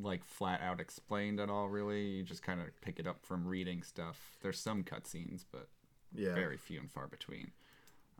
[0.00, 1.68] like flat out explained at all.
[1.68, 4.36] Really, you just kind of pick it up from reading stuff.
[4.42, 5.68] There's some cutscenes, but
[6.14, 7.52] yeah, very few and far between.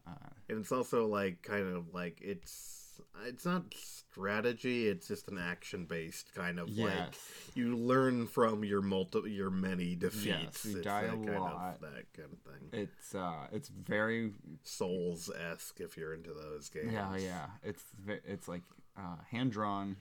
[0.07, 2.86] Uh, and it's also like kind of like it's
[3.27, 4.89] it's not strategy.
[4.89, 7.15] It's just an action based kind of like
[7.55, 10.25] you learn from your multi your many defeats.
[10.27, 11.75] Yes, you it's die that a kind lot.
[11.75, 12.69] Of, that kind of thing.
[12.73, 14.33] It's uh, it's very
[14.63, 16.93] Souls esque if you're into those games.
[16.93, 17.47] Yeah, yeah.
[17.63, 18.63] It's it's like
[18.97, 19.97] uh, hand drawn,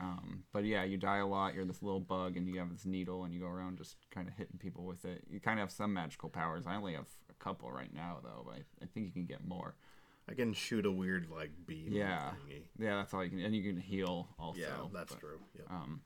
[0.00, 1.54] um, but yeah, you die a lot.
[1.54, 4.28] You're this little bug, and you have this needle, and you go around just kind
[4.28, 5.24] of hitting people with it.
[5.30, 6.64] You kind of have some magical powers.
[6.66, 9.46] I only have a couple right now, though, but I, I think you can get
[9.46, 9.74] more.
[10.28, 11.88] I can shoot a weird like beam.
[11.90, 12.62] Yeah, thingy.
[12.78, 12.96] yeah.
[12.96, 14.60] That's all you can, and you can heal also.
[14.60, 15.38] Yeah, that's but- true.
[15.56, 15.66] Yep.
[15.70, 16.00] um,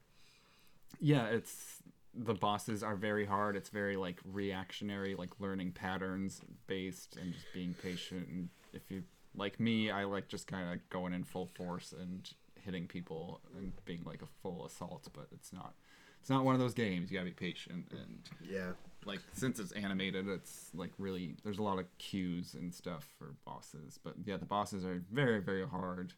[1.00, 1.82] yeah, it's
[2.14, 3.54] the bosses are very hard.
[3.56, 8.28] It's very like reactionary, like learning patterns based, and just being patient.
[8.28, 9.04] And if you
[9.36, 12.28] like me, I like just kind of going in full force and
[12.60, 15.08] hitting people and being like a full assault.
[15.12, 15.74] But it's not.
[16.20, 17.10] It's not one of those games.
[17.10, 18.18] You gotta be patient and
[18.50, 18.72] yeah.
[19.04, 23.34] Like since it's animated, it's like really there's a lot of cues and stuff for
[23.44, 23.98] bosses.
[24.02, 26.14] But yeah, the bosses are very very hard.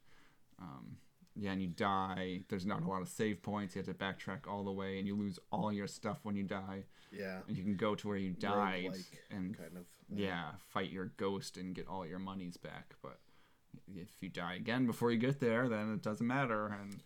[0.60, 0.96] Um,
[1.36, 2.40] yeah, and you die.
[2.48, 3.74] There's not a lot of save points.
[3.74, 6.42] You have to backtrack all the way, and you lose all your stuff when you
[6.42, 6.84] die.
[7.12, 7.38] Yeah.
[7.48, 8.96] And you can go to where you died
[9.30, 9.84] and kind of.
[10.12, 12.94] yeah, fight your ghost and get all your monies back.
[13.02, 13.20] But
[13.94, 16.66] if you die again before you get there, then it doesn't matter.
[16.80, 17.02] And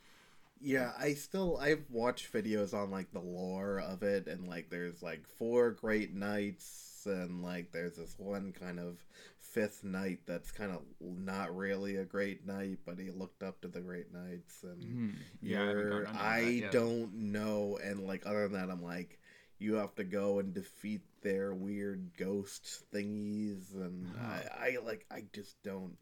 [0.60, 5.02] Yeah, I still I've watched videos on like the lore of it and like there's
[5.02, 8.96] like four great knights and like there's this one kind of
[9.38, 13.68] fifth knight that's kind of not really a great knight but he looked up to
[13.68, 15.10] the great knights and hmm,
[15.42, 18.72] yeah, I, haven't you're- gotten into that I don't know and like other than that
[18.72, 19.18] I'm like
[19.58, 24.40] you have to go and defeat their weird ghost thingies and Huh.
[24.58, 25.96] I, I like I just don't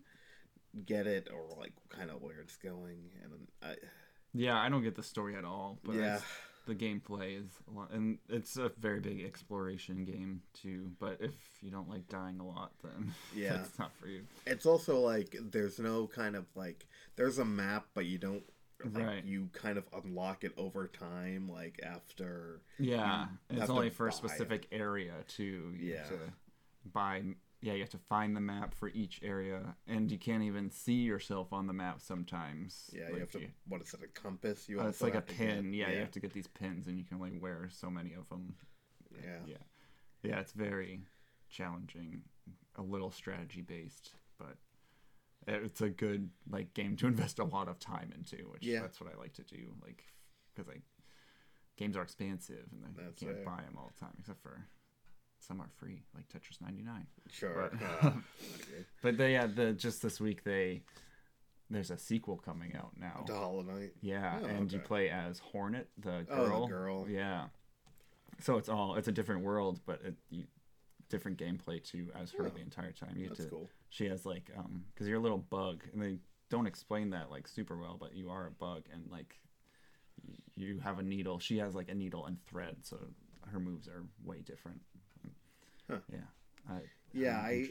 [0.86, 3.32] get it or like kind of where it's going and
[3.62, 3.74] I
[4.35, 5.78] Yeah, I don't get the story at all.
[5.85, 6.20] But Yeah.
[6.66, 10.93] the gameplay is a lot, and it's a very big exploration game too.
[10.99, 13.61] But if you don't like dying a lot, then Yeah.
[13.62, 14.22] it's not for you.
[14.47, 18.45] it's also like there's no kind of like there's a map but you don't
[18.85, 19.24] like, Right.
[19.24, 24.09] you kind of unlock it over time like after Yeah, You have it's only for
[24.09, 25.74] a specific area too.
[25.76, 26.05] You Yeah.
[26.05, 26.18] to
[26.93, 27.22] buy.
[27.64, 30.94] Yeah, you have to find the map for each area, and you can't even see
[31.02, 32.90] yourself on the map sometimes.
[32.92, 35.26] yeah you have to what is it a compass you uh, it's like a have
[35.26, 35.72] to get- pin.
[35.72, 38.12] Yeah, yeah you have to get these pins, and you can only wear so many
[38.14, 38.54] of them.
[39.14, 39.56] yeah yeah
[40.24, 41.02] yeah it's very
[41.50, 42.22] challenging
[42.76, 44.56] a little strategy based but
[45.46, 48.80] it's a good like game to invest a lot of time into which Yeah.
[48.80, 50.04] that's what i like to do like
[50.54, 50.82] because like
[51.76, 53.44] games are expensive and I That's can't right.
[53.44, 54.66] buy them all the time except for
[55.47, 58.84] some are free like tetris 99 sure But- uh, okay.
[59.03, 60.82] but they yeah the just this week they
[61.70, 65.38] there's a sequel coming out now to Hollow Knight yeah, Oh, and you play as
[65.38, 66.26] Hornet, the girl.
[66.30, 66.66] Oh, the girl.
[66.66, 67.09] girl.
[67.09, 67.45] Yeah.
[68.40, 70.45] So it's all it's a different world, but it you,
[71.09, 73.14] different gameplay too as her Oh, the entire time.
[73.16, 73.49] You that's to.
[73.51, 76.18] cool She has like um because you're a little bug, and they
[76.51, 79.38] don't explain that like super well, but you are a bug, and like
[80.57, 81.38] you have a needle.
[81.38, 82.99] She has like a needle and thread, so
[83.51, 84.80] her moves are way different.
[85.91, 85.99] Huh.
[86.12, 86.18] Yeah.
[86.70, 86.80] I,
[87.12, 87.68] Yeah, I'm I-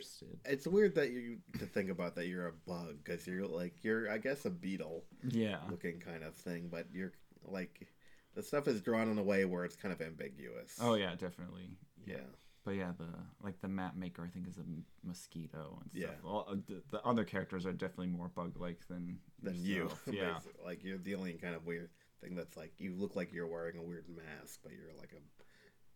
[0.51, 4.09] it's weird that you to think about that you're a bug because you're like you're
[4.12, 5.57] I guess a beetle Yeah.
[5.70, 7.14] looking kind of thing but you're
[7.45, 7.88] like
[8.36, 11.78] the stuff is drawn in a way where it's kind of ambiguous Oh yeah, definitely.
[12.05, 12.18] yeah
[12.66, 13.07] But yeah, the
[13.41, 16.16] like the map maker I think is a mosquito and stuff.
[16.24, 16.30] Yeah.
[16.30, 19.89] All, uh, the, the other characters are definitely more bug-like than than you.
[20.12, 20.36] Yeah.
[20.36, 21.89] basi- like you're the only kind of weird
[22.22, 25.22] thing that's like you look like you're wearing a weird mask, but you're like a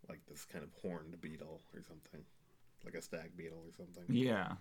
[0.09, 2.21] like this kind of horned beetle or something,
[2.83, 4.03] like a stag beetle or something.
[4.07, 4.53] Yeah.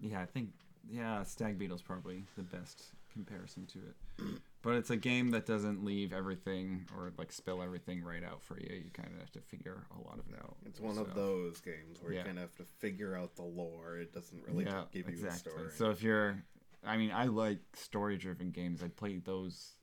[0.00, 0.50] Yeah, I think
[0.90, 4.40] yeah, stag beetle's probably the best comparison to it.
[4.62, 8.58] but it's a game that doesn't leave everything or like spill everything right out for
[8.58, 8.68] you.
[8.84, 10.56] You kind of have to figure a lot of it out.
[10.66, 12.20] It's one of those games where Yeah.
[12.20, 13.98] you kind of have to figure out the lore.
[13.98, 15.52] It doesn't really yeah, give you exactly.
[15.52, 15.70] a story.
[15.74, 16.42] So if you're,
[16.84, 18.82] I mean, I like story-driven games.
[18.82, 19.76] I played those.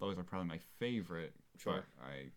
[0.00, 1.34] Those are probably my favorite.
[1.58, 1.84] Sure.
[2.02, 2.30] I,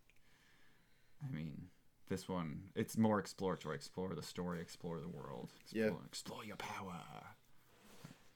[1.23, 1.67] I mean,
[2.09, 3.75] this one it's more exploratory.
[3.75, 4.61] Explore the story.
[4.61, 5.51] Explore the world.
[5.71, 5.85] Yeah.
[5.85, 7.01] Explore, explore your power.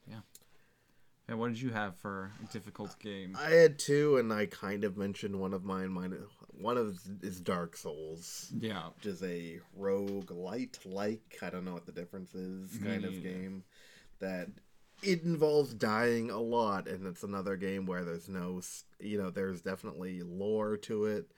[0.06, 0.20] Yeah.
[1.28, 3.36] And what did you have for a difficult game?
[3.38, 5.90] I had two, and I kind of mentioned one of mine.
[5.90, 6.18] Mine,
[6.48, 8.88] one of is Dark Souls, yeah.
[8.96, 11.38] which is a roguelite like.
[11.40, 12.76] I don't know what the difference is.
[12.78, 13.62] Kind of Me game
[14.18, 14.48] that
[15.02, 18.60] it involves dying a lot, and it's another game where there's no,
[18.98, 21.30] you know, there's definitely lore to it,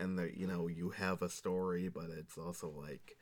[0.00, 3.16] and that you know you have a story, but it's also like.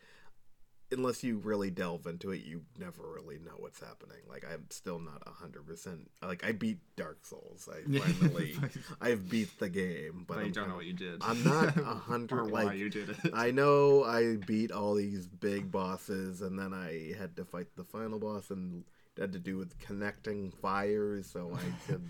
[0.90, 4.22] Unless you really delve into it, you never really know what's happening.
[4.26, 6.10] Like I'm still not hundred percent.
[6.22, 7.68] Like I beat Dark Souls.
[7.70, 8.56] I finally,
[9.02, 11.20] I've beat the game, but, But I'm don't know what you did.
[11.20, 13.18] I'm not a hundred or why like you did it.
[13.34, 17.84] I know I beat all these big bosses, and then I had to fight the
[17.84, 22.08] final boss, and it had to do with connecting fires, so I could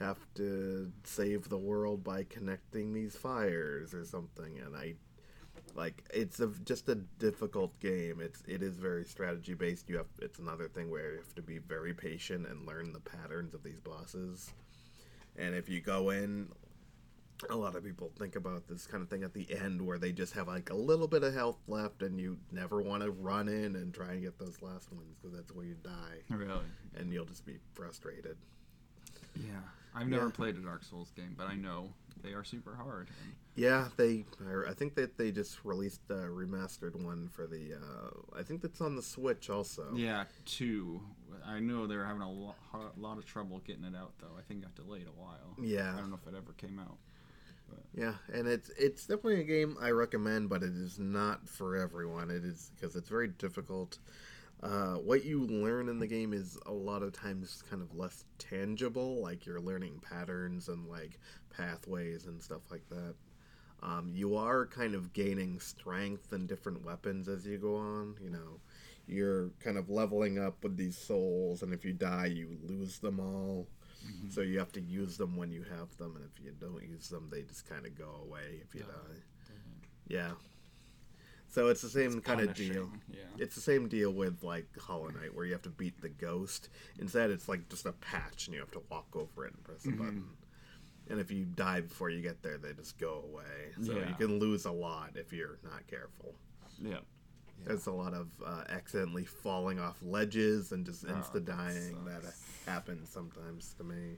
[0.00, 4.58] have to save the world by connecting these fires or something.
[4.58, 4.94] And I
[5.74, 8.20] like it's a, just a difficult game.
[8.20, 9.88] It's it is very strategy based.
[9.88, 13.00] You have it's another thing where you have to be very patient and learn the
[13.00, 14.52] patterns of these bosses.
[15.36, 16.48] And if you go in
[17.48, 20.12] a lot of people think about this kind of thing at the end where they
[20.12, 23.48] just have like a little bit of health left and you never want to run
[23.48, 26.60] in and try and get those last ones because that's where you die really?
[26.96, 28.36] and you'll just be frustrated
[29.34, 29.60] Yeah.
[29.94, 30.30] I've never Yeah.
[30.32, 33.08] played a Dark Souls game, but I know they are super hard.
[33.22, 34.24] And yeah they
[34.68, 38.80] i think that they just released a remastered one for the uh i think that's
[38.80, 41.00] on the switch also Yeah, two.
[41.44, 42.54] I know they were having a lo-
[42.96, 44.36] lot of trouble getting it out, though.
[44.38, 45.56] I think it got delayed a while.
[45.60, 45.92] Yeah.
[45.94, 46.96] I don't know if it ever came out.
[47.94, 52.30] yeah and it's it's definitely a game i recommend but it is not for everyone
[52.30, 53.98] it is because it's very difficult
[54.62, 58.24] uh, what you learn in the game is a lot of times kind of less
[58.38, 61.18] tangible like you're learning patterns and like
[61.56, 63.14] pathways and stuff like that.
[63.82, 68.30] Um, you are kind of gaining strength and different weapons as you go on you
[68.30, 68.60] know.
[69.06, 73.18] You're kind of leveling up with these souls and if you die you lose them
[73.20, 73.66] all.
[74.30, 77.08] So you have to use them when you have them and if you don't use
[77.08, 78.92] them they just kind of go away if you Yeah.
[78.92, 79.20] die.
[80.08, 80.30] Yeah
[81.50, 83.18] so it's the same kind of deal Yeah.
[83.38, 86.68] it's the same deal with like Hollow Knight, where you have to beat the ghost.
[86.98, 89.84] Instead, it's like just a patch, and you have to walk over it and press
[89.86, 90.24] a button.
[91.08, 93.72] And if you die before you get there, they just go away.
[93.82, 94.08] So Yeah.
[94.08, 96.34] you can lose a lot if you're not careful.
[96.80, 97.00] Yeah.
[97.66, 102.04] There's a lot of uh, accidentally falling off ledges and just Oh, insta that dying
[102.06, 102.64] that sucks.
[102.64, 104.16] happens sometimes to me.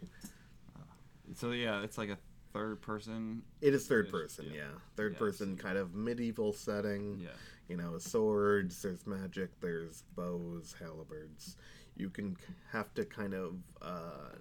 [1.35, 2.18] So yeah, it's like a
[2.53, 3.42] third person.
[3.61, 4.57] It is third person, yeah.
[4.57, 4.64] yeah.
[4.96, 7.18] Third Yeah, person kind of medieval setting.
[7.20, 7.30] Yeah.
[7.68, 11.57] you know swords there's magic there's bows halberds
[11.96, 12.36] you can
[12.72, 14.34] have to kind of uh,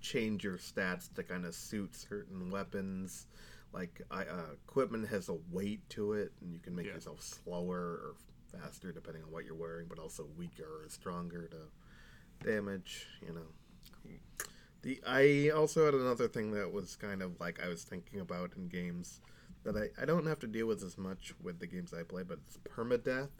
[0.00, 3.26] change your stats to kind of suit certain weapons
[3.72, 6.92] like I, uh, equipment has a weight to it and you can make Yeah.
[6.94, 8.14] yourself slower or
[8.52, 13.48] faster depending on what you're wearing but also weaker or stronger to damage you know
[14.86, 18.50] the i also had another thing that was kind of like i was thinking about
[18.56, 19.20] in games
[19.64, 22.22] that I, I don't have to deal with as much with the games I play,
[22.22, 23.30] but it's permadeath.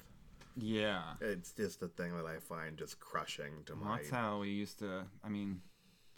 [0.56, 1.02] Yeah.
[1.20, 3.96] It's just a thing that I find just crushing to Well, my.
[3.98, 5.04] that's how we used to.
[5.22, 5.60] I mean,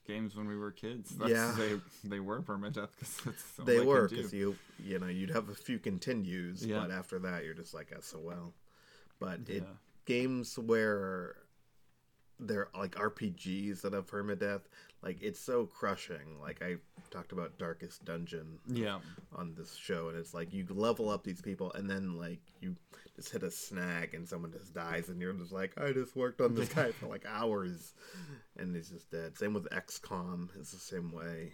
[0.07, 1.11] games when we were kids.
[1.11, 1.55] That's, Yeah.
[1.59, 3.21] They they were permadeath because
[3.59, 6.79] all they were because you you know you'd have a few continues, Yeah.
[6.81, 8.55] but after that you're just like SOL.
[9.21, 9.75] But it Yeah.
[10.07, 11.37] games where
[12.41, 14.63] they're like RPGs that have permadeath,
[15.03, 16.41] like it's so crushing.
[16.41, 16.77] Like I
[17.11, 18.99] talked about Darkest Dungeon Yeah.
[19.35, 22.77] on this show, and it's like you level up these people, and then like you
[23.17, 26.41] just hit a snag, and someone just dies, and you're just like, I just worked
[26.41, 27.95] on this guy for like hours,
[28.57, 29.37] and he's just dead.
[29.37, 31.53] Same with XCOM, it's the same way.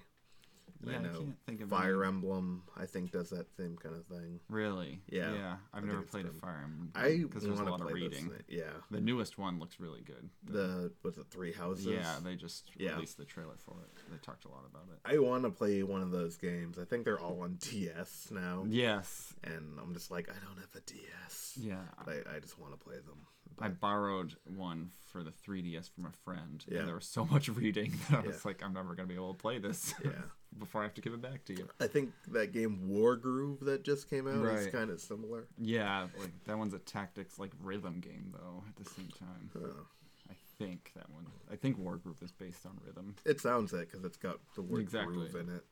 [0.86, 3.46] And Yeah, I I know can't think of Fire any- Emblem, I think, does that
[3.56, 4.40] same kind of thing.
[4.48, 5.00] Really?
[5.08, 5.32] Yeah.
[5.34, 5.56] Yeah.
[5.72, 6.32] I I've think never played a.
[6.32, 8.28] Fire Emblem I because there's a want to lot of play reading.
[8.28, 8.42] this.
[8.48, 10.28] Yeah, The newest one looks really good.
[10.44, 11.86] the was it Three Houses?
[11.86, 12.94] yeah, they just Yeah.
[12.94, 13.90] released the trailer for it.
[14.10, 14.98] They talked a lot about it.
[15.04, 16.78] I want to play one of those games.
[16.78, 19.34] I think they're all on DS now, Yes.
[19.42, 21.58] and I'm just like, I don't have a DS.
[21.60, 21.80] Yeah.
[22.04, 23.26] But I, I just want to play them.
[23.60, 26.80] I borrowed one for the 3DS from a friend, Yeah.
[26.80, 28.26] and there was so much reading that I Yeah.
[28.28, 30.10] was like, I'm never gonna be able to play this Yeah.
[30.58, 31.68] before I have to give it back to you.
[31.80, 34.72] I think that game Wargroove that just came out is Right.
[34.72, 35.46] kind of similar.
[35.58, 38.62] Yeah, like that one's a tactics like rhythm game though.
[38.68, 39.86] At the same time, Oh.
[40.30, 41.26] I think that one.
[41.50, 43.16] I think Wargroove is based on rhythm.
[43.26, 45.14] It sounds it because it's got the word Exactly.
[45.16, 45.64] groove in it.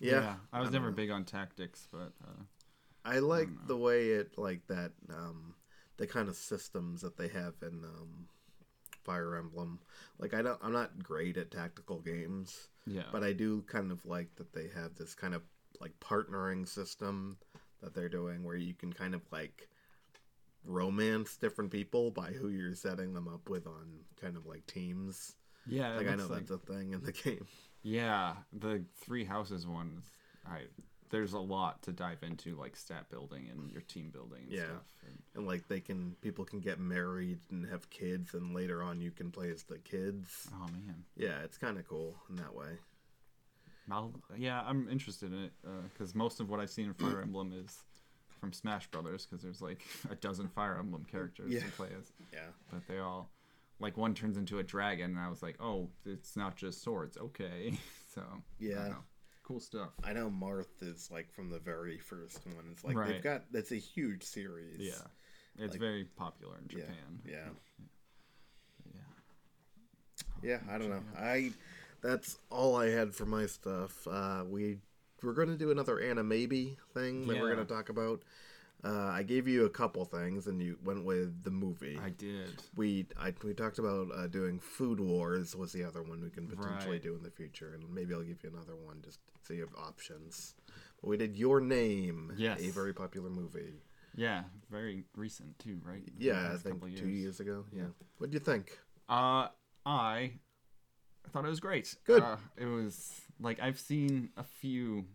[0.00, 0.96] Yeah, I was I never know.
[0.96, 2.42] big on tactics, but uh,
[3.04, 5.54] I like the way it like that um
[5.96, 8.28] the kind of systems that they have in um
[9.04, 9.80] Fire Emblem.
[10.18, 13.02] Like I don't I'm not great at tactical games, yeah.
[13.12, 15.42] but I do kind of like that they have this kind of
[15.80, 17.36] like partnering system
[17.82, 19.68] that they're doing where you can kind of like
[20.64, 25.36] romance different people by who you're setting them up with on kind of like teams.
[25.66, 27.46] yeah, Like I know like- that's a thing in the game.
[27.82, 30.04] Yeah, the three houses ones.
[30.44, 30.62] I
[31.10, 34.64] there's a lot to dive into, like stat building and your team building and Yeah.
[34.66, 34.94] stuff.
[35.06, 39.00] And, And like they can people can get married and have kids and later on
[39.00, 40.48] you can play as the kids.
[40.54, 42.78] oh man, Yeah, it's kind of cool in that way.
[43.90, 47.22] I'll, yeah, I'm interested in it uh, because most of what I've seen in Fire
[47.22, 47.84] Emblem is
[48.40, 51.60] from Smash Brothers because there's like a dozen Fire Emblem characters Yeah.
[51.60, 52.48] to play as, Yeah.
[52.72, 53.30] but they all
[53.78, 57.16] like one turns into a dragon, and I was like, oh, it's not just swords,
[57.18, 57.78] okay.
[58.14, 58.22] so
[58.58, 58.94] Yeah.
[59.46, 59.90] Cool stuff.
[60.02, 62.64] I know Marth is like from the very first one.
[62.72, 63.08] It's like Right.
[63.12, 64.80] they've got that's a huge series.
[64.80, 65.06] Yeah,
[65.56, 66.80] it's Like- very popular in Yeah.
[66.80, 67.22] Japan.
[67.24, 67.48] Yeah.
[68.94, 69.00] yeah.
[70.42, 71.02] Yeah, I don't know.
[71.16, 71.52] I
[72.02, 74.06] that's all I had for my stuff.
[74.08, 74.78] Uh we
[75.22, 78.22] we're going to do another Animaybe thing that we're going to talk about.
[78.84, 81.98] Uh I gave you a couple things and you went with the movie.
[82.02, 82.62] I did.
[82.76, 86.46] we I, we talked about uh, doing Food Wars was the other one we can
[86.46, 87.02] potentially Right.
[87.02, 89.74] do in the future, and maybe I'll give you another one just so you have
[89.76, 90.54] options.
[91.00, 92.60] But we did Your Name, Yes.
[92.60, 93.74] a very popular movie.
[94.14, 96.04] Yeah, very recent too, right?
[96.18, 97.64] The Yeah, I think couple two years ago.
[97.72, 97.82] Yeah.
[97.82, 97.88] Yeah.
[98.18, 98.78] What do you think?
[99.08, 99.48] Uh,
[99.84, 100.32] I
[101.32, 101.96] thought it was great.
[102.04, 102.22] Good.
[102.22, 105.06] Uh, it was like I've seen a few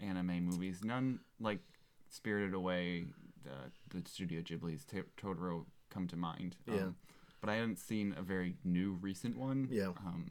[0.00, 1.60] anime movies, none like
[2.08, 3.06] Spirited Away,
[3.44, 6.56] the, the Studio Ghibli's T- Totoro come to mind.
[6.66, 6.74] Yeah.
[6.74, 6.96] Um,
[7.40, 9.68] but I hadn't seen a very new recent one.
[9.70, 9.88] Yeah.
[10.04, 10.26] Um,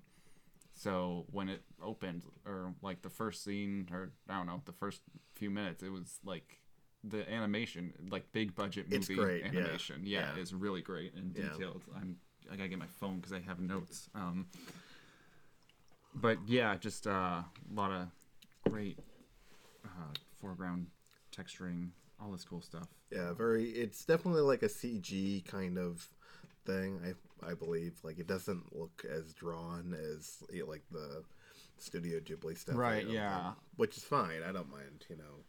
[0.74, 5.02] so when it opened, or like the first scene, or I don't know, the first
[5.34, 6.60] few minutes, it was like
[7.04, 10.02] the animation, like big budget movie It's great, animation.
[10.04, 10.42] Yeah, Yeah.
[10.42, 11.50] it's really great and Yeah.
[11.50, 11.84] detailed.
[11.96, 12.18] I'm
[12.52, 14.10] I gotta get my phone because I have notes.
[14.14, 14.48] Um,
[16.14, 18.08] but yeah, just uh, a lot of
[18.72, 19.00] great
[19.86, 20.88] uh, foreground
[21.36, 21.90] texturing,
[22.22, 22.88] all this cool stuff.
[23.12, 23.66] Yeah, very.
[23.70, 26.08] It's definitely like a CG kind of
[26.66, 27.00] thing.
[27.06, 31.24] I I believe like it doesn't look as drawn as eh, like the
[31.78, 32.78] Studio Ghibli stuff.
[32.78, 33.52] Right, yeah.
[33.76, 34.42] Which is fine.
[34.48, 35.06] I don't mind.
[35.10, 35.44] You know,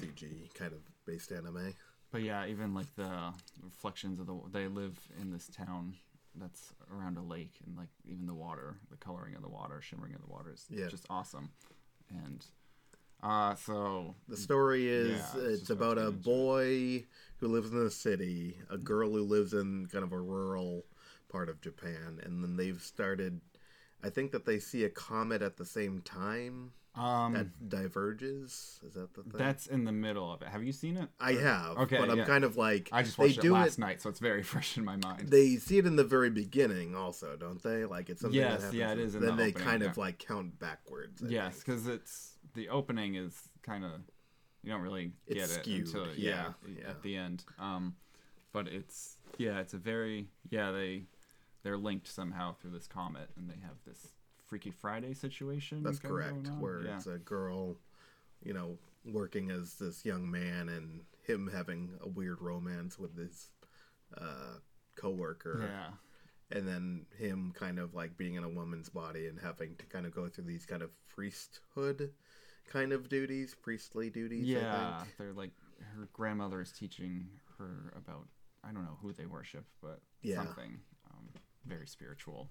[0.00, 1.74] CG kind of based anime.
[2.10, 5.94] But yeah, even like the reflections of the they live in this town
[6.34, 10.14] that's around a lake, and like even the water, the coloring of the water, shimmering
[10.14, 10.88] of the water is Yeah.
[10.88, 11.50] just awesome.
[12.10, 12.44] And
[13.22, 17.06] uh, so The story is Yeah, it's it's about a boy
[17.38, 20.84] who lives in a city, a girl who lives in kind of a rural
[21.28, 23.40] part of Japan, and then they've started.
[24.04, 28.80] I think that they see a comet at the same time um, that diverges.
[28.86, 29.32] Is that the thing?
[29.34, 30.48] that's in the middle of it.
[30.48, 31.08] Have you seen it?
[31.20, 32.24] I have, Okay, but I'm yeah.
[32.24, 34.76] kind of like I just they watched it do last night, so it's very fresh
[34.76, 35.28] in my mind.
[35.28, 37.84] They see it in the very beginning, also, don't they?
[37.84, 38.78] Like it's something Yes, that happens.
[38.80, 41.22] yeah, it is in then the they opening, kind of like count backwards.
[41.22, 43.92] I yes, because it's the opening is kind of
[44.62, 46.90] you don't really It's get it skewed, until yeah, yeah, yeah.
[46.90, 47.44] at the end.
[47.58, 47.96] Um,
[48.52, 51.04] but it's yeah, it's a very yeah they
[51.62, 54.08] they're linked somehow through this comet, and they have this
[54.46, 55.82] Freaky Friday situation.
[55.82, 56.48] That's correct.
[56.58, 56.96] Where yeah.
[56.96, 57.76] it's a girl,
[58.44, 63.48] you know, working as this young man, and him having a weird romance with his
[64.16, 64.58] uh,
[64.94, 65.90] coworker, yeah,
[66.52, 70.06] and then him kind of like being in a woman's body and having to kind
[70.06, 72.10] of go through these kind of priesthood
[72.70, 74.54] kind of duties, priestly duties.
[74.54, 75.14] I yeah, think.
[75.18, 75.50] they're like
[75.96, 77.28] her grandmother is teaching
[77.58, 78.26] her about
[78.64, 80.36] I don't know who they worship, but Yeah.
[80.36, 80.78] something
[81.10, 81.28] um,
[81.66, 82.48] very spiritual.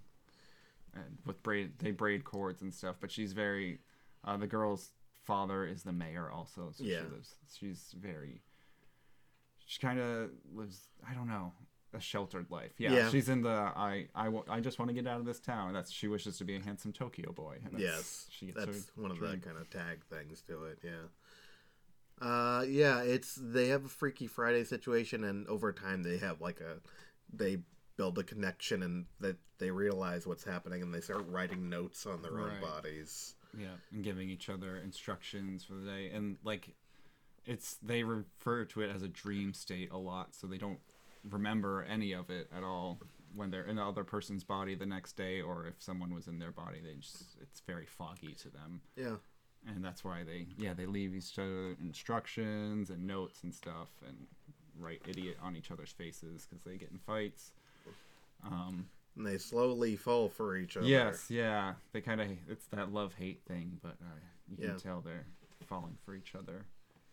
[0.94, 2.98] And with braid, they braid cords and stuff.
[3.00, 3.80] But she's very.
[4.24, 4.92] Uh, the girl's
[5.24, 6.72] father is the mayor, also.
[6.74, 7.00] So Yeah.
[7.00, 7.36] she lives.
[7.58, 8.42] She's very.
[9.66, 10.90] She kind of lives.
[11.10, 11.54] I don't know.
[11.94, 12.72] A sheltered life.
[12.78, 13.10] Yeah, Yeah.
[13.10, 15.74] she's in the I I, wa- I just want to get out of this town.
[15.74, 17.56] That's she wishes to be a handsome Tokyo boy.
[17.66, 20.80] and that's- Yes, she gets that's one of the kind of tag things to it.
[20.84, 21.08] Yeah.
[22.22, 26.62] Uh, yeah, it's they have a Freaky Friday situation, and over time they have like
[26.62, 26.78] a
[27.34, 27.58] they
[27.98, 32.22] build a connection, and that they realize what's happening, and they start writing notes on
[32.22, 33.36] their own bodies.
[33.58, 36.76] Yeah, and giving each other instructions for the day, and like,
[37.46, 40.80] it's they refer to it as a dream state a lot, so they don't
[41.30, 43.00] remember any of it at all
[43.36, 46.40] when they're in the other person's body the next day, or if someone was in
[46.40, 49.16] their body, they just it's very foggy to them, Yeah,
[49.68, 54.28] and that's why they yeah they leave each other instructions and notes and stuff, and
[54.78, 57.52] write idiot on each other's faces because they get in fights.
[58.44, 60.88] Um, and they slowly fall for each other.
[60.88, 61.74] Yes, yeah.
[61.94, 64.20] They kind of it's that love hate thing, but uh,
[64.50, 65.26] you can tell they're
[65.68, 66.66] falling for each other.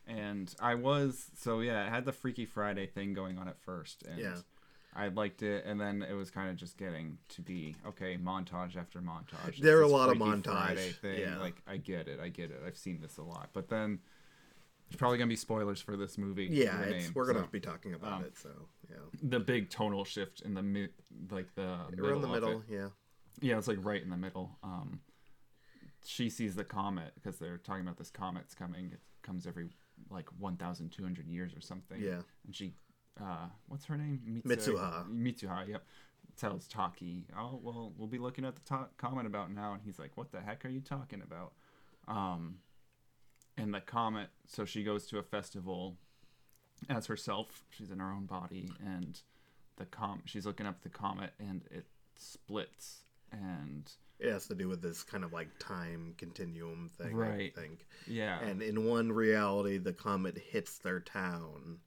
[0.09, 4.03] And I was so yeah, it had the Freaky Friday thing going on at first,
[4.09, 4.37] and Yeah.
[4.97, 8.77] I liked it, and then it was kind of just getting to be okay, montage
[8.77, 9.59] after montage.
[9.61, 11.21] There are a lot of Freaky montage, Friday thing.
[11.21, 11.39] yeah.
[11.39, 12.61] Like I get it, I get it.
[12.67, 14.01] I've seen this a lot, but then
[14.89, 16.49] there's probably gonna be spoilers for this movie.
[16.51, 17.49] Yeah, it's, name, we're gonna so.
[17.53, 18.39] be talking about um, it.
[18.39, 18.49] So
[18.91, 20.91] yeah, the big tonal shift in the mid,
[21.31, 22.59] like the we're middle in the of middle.
[22.61, 22.65] it.
[22.71, 22.89] Yeah,
[23.43, 24.57] Yeah, it's like right in the middle.
[24.63, 25.01] Um,
[26.05, 28.87] she sees the comet because they're talking about this comet's coming.
[28.95, 29.69] It comes every
[30.11, 32.01] like 1,200 years or something.
[32.01, 32.21] Yeah.
[32.47, 32.75] And she,
[33.21, 34.43] uh, what's her name?
[34.47, 35.07] Mitsuha.
[35.11, 35.85] Mitsuha, yep.
[36.37, 39.73] Tells Taki, oh, well, we'll be looking at the to- comet about now.
[39.73, 41.53] And he's like, what the heck are you talking about?
[42.07, 42.59] Um,
[43.57, 45.97] and the comet, so she goes to a festival
[46.89, 47.65] as herself.
[47.71, 48.71] She's in her own body.
[48.85, 49.21] And
[49.77, 51.87] the com, she's looking up the comet and it
[52.17, 53.03] splits.
[53.33, 57.15] And it has to do with this kind of like time continuum thing.
[57.15, 57.53] Right.
[57.57, 57.87] I think.
[58.07, 58.41] yeah.
[58.41, 61.79] And in one reality, the comet hits their town,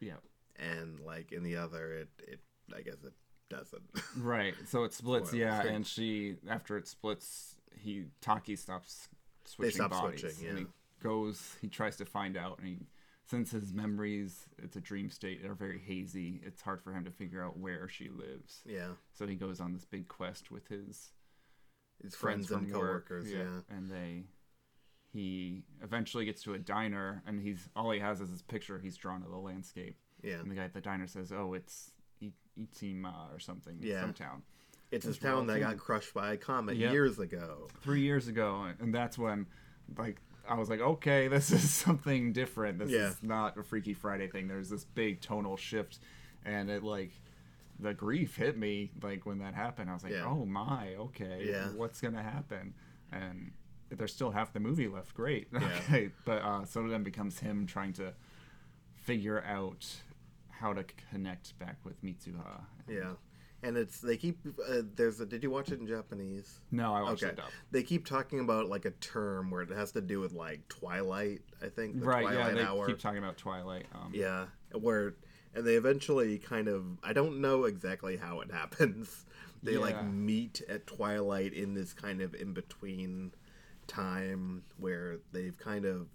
[0.00, 0.14] yeah.
[0.56, 2.40] and like in the other, it it
[2.76, 3.12] I guess it
[3.48, 3.82] doesn't.
[4.16, 4.54] Right.
[4.68, 9.08] So it splits, yeah, and she after it splits, he Taki stops
[9.44, 10.20] switching stop bodies.
[10.20, 10.64] switching, And yeah.
[10.64, 12.76] he goes he tries to find out and he
[13.26, 17.10] since his memories it's a dream state are very hazy, it's hard for him to
[17.10, 18.60] figure out where she lives.
[18.66, 21.10] yeah, So he goes on this big quest with his
[22.02, 23.32] his friends, friends, and from work, coworkers.
[23.32, 23.60] Yeah.
[23.76, 24.24] And they
[25.12, 28.96] he eventually gets to a diner and he's all he has is his picture he's
[28.96, 29.96] drawn of the landscape.
[30.22, 31.92] yeah, And the guy at the diner says, "Oh, it's
[32.22, 34.02] I- Ichima or something, Yeah.
[34.02, 34.42] some town."
[34.90, 36.90] It's this town that got crushed by a comet Yeah.
[36.92, 37.68] years ago.
[37.80, 39.46] three years ago, and that's when,
[39.96, 42.78] like, I was like, okay, this is something different.
[42.80, 43.08] This Yeah.
[43.10, 44.48] is not a Freaky Friday thing.
[44.48, 46.00] There's this big tonal shift,
[46.44, 47.12] and it like,
[47.80, 49.90] the grief hit me like when that happened.
[49.90, 50.26] I was like, Yeah.
[50.26, 51.68] oh my, okay, Yeah.
[51.70, 52.74] what's gonna happen?
[53.12, 53.52] And
[53.90, 55.14] there's still half the movie left.
[55.14, 55.60] Great, Yeah.
[55.84, 58.12] okay, but uh, so then becomes him trying to
[58.94, 59.86] figure out
[60.48, 62.60] how to connect back with Mitsuha.
[62.88, 63.12] Yeah,
[63.62, 65.26] and it's they keep uh, there's a.
[65.26, 66.60] Did you watch it in Japanese?
[66.70, 67.32] No, I watched Okay.
[67.32, 67.46] it dub.
[67.70, 71.40] They keep talking about like a term where it has to do with like twilight.
[71.62, 72.86] I think the Right, yeah, they hour.
[72.86, 73.86] keep talking about Twilight.
[73.94, 74.46] Um, Yeah,
[74.78, 75.14] where
[75.54, 79.24] and they eventually kind of I don't know exactly how it happens.
[79.62, 79.78] They Yeah.
[79.80, 83.32] like meet at twilight in this kind of in between
[83.86, 86.08] time where they've kind of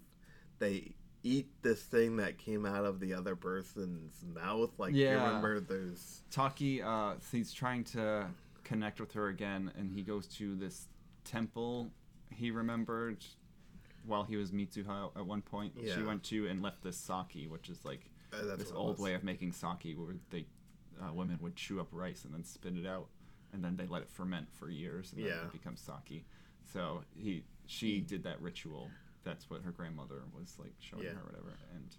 [0.58, 4.70] they eat this thing that came out of the other person's mouth.
[4.78, 5.24] Like you Yeah.
[5.26, 8.28] remember there's Taki, uh, he's trying to
[8.64, 10.88] connect with her again, and he goes to this
[11.24, 11.90] temple
[12.32, 13.24] he remembered
[14.04, 15.72] while he was Mitsuha at one point.
[15.76, 15.94] Yeah.
[15.96, 19.24] She went to and left this sake, which is like uh, this old way of
[19.24, 20.46] making sake where they
[21.00, 23.08] uh, women would chew up rice and then spit it out,
[23.52, 25.44] and then they let it ferment for years, and then Yeah.
[25.44, 26.24] it becomes sake.
[26.72, 28.90] So he, she did that ritual.
[29.24, 31.10] That's what her grandmother was like showing Yeah.
[31.14, 31.58] her, or whatever.
[31.74, 31.96] And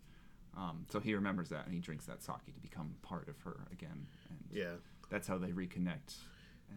[0.57, 3.67] um, so he remembers that, and he drinks that sake to become part of her
[3.71, 4.07] again.
[4.29, 4.73] And Yeah,
[5.09, 6.15] that's how they reconnect.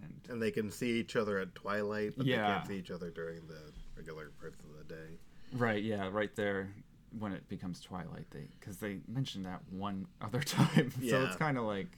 [0.03, 3.11] And and they can see each other at twilight, but they can't see each other
[3.11, 5.19] during the regular parts of the day.
[5.53, 6.69] right, yeah, right there
[7.19, 11.59] when it becomes twilight, they because they mentioned that one other time, so it's kind
[11.59, 11.89] of like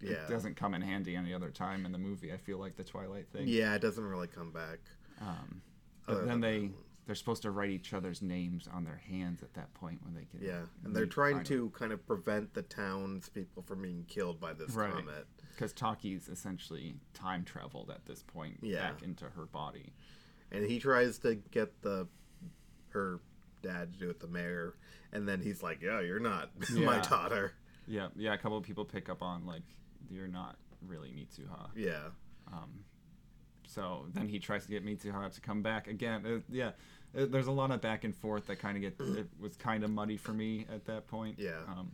[0.00, 0.26] it Yeah.
[0.28, 2.32] doesn't come in handy any other time in the movie.
[2.32, 3.48] I feel like the twilight thing.
[3.48, 4.78] Yeah, it doesn't really come back.
[5.20, 5.62] Um,
[6.06, 6.70] but then they
[7.06, 10.26] they're supposed to write each other's names on their hands at that point when they
[10.30, 14.52] get Yeah, and they're trying to kind of prevent the townspeople from being killed by
[14.52, 14.92] this Right.
[14.92, 15.26] comet.
[15.54, 18.90] because Taki's essentially time traveled at this point Yeah.
[18.92, 19.92] back into her body.
[20.52, 22.06] And he tries to get the
[22.90, 23.20] her
[23.62, 24.74] dad to do with the mayor,
[25.12, 27.52] and then he's like, "Yeah, you're not my daughter."
[27.86, 28.34] Yeah, yeah.
[28.34, 29.62] A couple of people pick up on like
[30.10, 30.56] you're not
[30.86, 31.68] really Mitsuha.
[31.74, 32.08] Yeah,
[32.52, 32.84] Um,
[33.66, 36.24] so then he tries to get Mitsuha to come back again.
[36.24, 36.70] Uh, yeah,
[37.16, 38.98] uh, there's a lot of back and forth that kind of get.
[39.18, 41.38] It was kind of muddy for me at that point.
[41.38, 41.60] Yeah.
[41.68, 41.90] Um,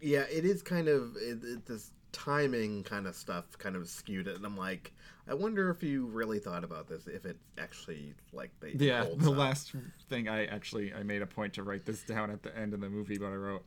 [0.00, 0.22] yeah.
[0.22, 4.36] It is kind of it, it, this timing kind of stuff kind of skewed it,
[4.36, 4.92] and I'm like,
[5.28, 9.06] I wonder if you really thought about this, if it actually like they yeah.
[9.16, 9.36] The up.
[9.38, 9.74] last
[10.08, 12.80] thing I actually I made a point to write this down at the end of
[12.80, 13.64] the movie, but I wrote.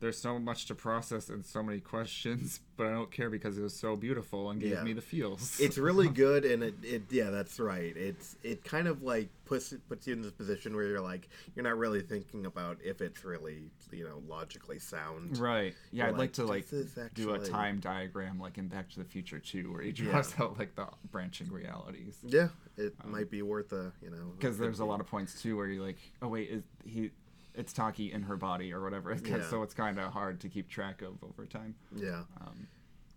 [0.00, 3.62] There's so much to process and so many questions, but I don't care because it
[3.62, 4.82] was so beautiful and gave Yeah.
[4.84, 5.58] me the feels.
[5.58, 9.74] it's really good and it, it yeah that's right it's it kind of like puts
[9.88, 13.24] puts you in this position where you're like you're not really thinking about if it's
[13.24, 15.74] really you know logically sound Right.
[15.90, 16.66] Yeah, You're I'd like to like
[17.14, 20.10] do a time diagram like in Back to the Future 2 where he Yeah.
[20.12, 22.18] draws out like the branching realities.
[22.24, 25.42] yeah it um, might be worth a you know Because there's a lot of points
[25.42, 27.10] too where you're like, oh wait, is he?
[27.58, 29.10] It's Taki in her body or whatever.
[29.12, 29.50] It's kinda- Yeah.
[29.50, 31.74] So it's kind of hard to keep track of over time.
[31.94, 32.68] yeah Um,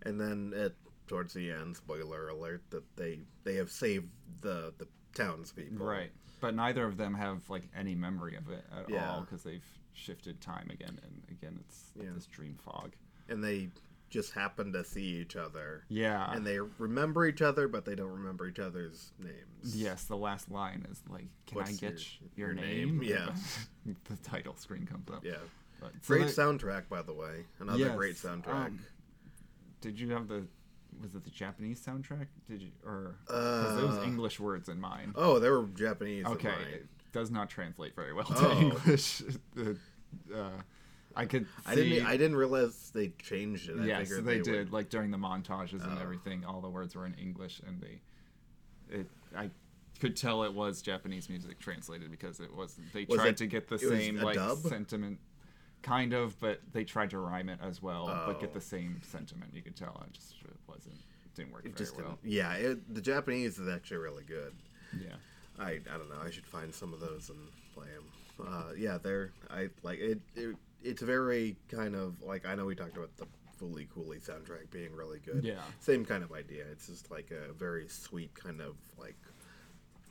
[0.01, 0.75] and then it
[1.07, 4.09] towards the end, spoiler alert, that they they have saved
[4.41, 5.85] the the townspeople.
[5.85, 6.11] Right.
[6.39, 9.11] But neither of them have like any memory of it at Yeah.
[9.11, 12.11] all because they've shifted time again and again it's Yeah.
[12.13, 12.95] this dream fog.
[13.29, 13.69] And they
[14.11, 15.83] just happen to see each other.
[15.89, 16.31] Yeah.
[16.31, 19.75] And they remember each other, but they don't remember each other's names.
[19.75, 22.05] Yes, the last line is like, "Can I get
[22.35, 23.03] your- your, name?" name?
[23.03, 23.29] Yeah.
[24.05, 25.25] the title screen comes up.
[25.25, 25.37] Yeah.
[25.79, 27.45] But, so Great they- soundtrack, by the way.
[27.59, 28.67] Another Yes, great soundtrack.
[28.67, 28.79] um,
[29.81, 30.43] Did you have the?
[31.01, 32.27] Was it the Japanese soundtrack?
[32.47, 33.15] Did you or?
[33.25, 35.13] Because there was Uh, English words in mine.
[35.15, 36.25] oh, they were Japanese.
[36.25, 38.49] okay, it does not translate very well Oh.
[38.53, 39.23] to English.
[39.57, 40.49] Uh, uh,
[41.15, 41.47] I could.
[41.65, 41.91] I didn't.
[41.93, 43.79] see- I didn't realize they changed it.
[43.79, 44.71] I yes, they, would- did.
[44.71, 46.01] Like during the montages and Oh.
[46.01, 48.01] everything, all the words were in English, and they,
[48.89, 49.49] it, I
[49.99, 52.77] could tell it was Japanese music translated because it was.
[52.93, 54.57] They Was tried it- to get the same like dub?
[54.59, 55.19] sentiment,
[55.81, 58.53] kind of, but they tried to rhyme it as well, but get Oh.
[58.55, 59.51] the same sentiment.
[59.53, 60.95] You could tell it just it wasn't
[61.35, 62.17] didn't work It very just well.
[62.21, 62.33] didn't.
[62.33, 64.53] Yeah, it, the Japanese is actually really good.
[64.99, 65.15] Yeah.
[65.59, 66.19] I I don't know.
[66.23, 67.39] I should find some of those and
[67.73, 68.05] play them.
[68.47, 70.55] Uh, yeah, they're I like it, it.
[70.83, 73.25] It's very kind of like I know we talked about the
[73.59, 75.43] Fooly Cooly soundtrack being really good.
[75.43, 75.59] Yeah.
[75.79, 76.63] Same kind of idea.
[76.71, 79.15] It's just like a very sweet kind of like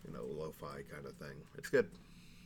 [0.06, 1.36] you know lo-fi kind of thing.
[1.58, 1.88] It's good.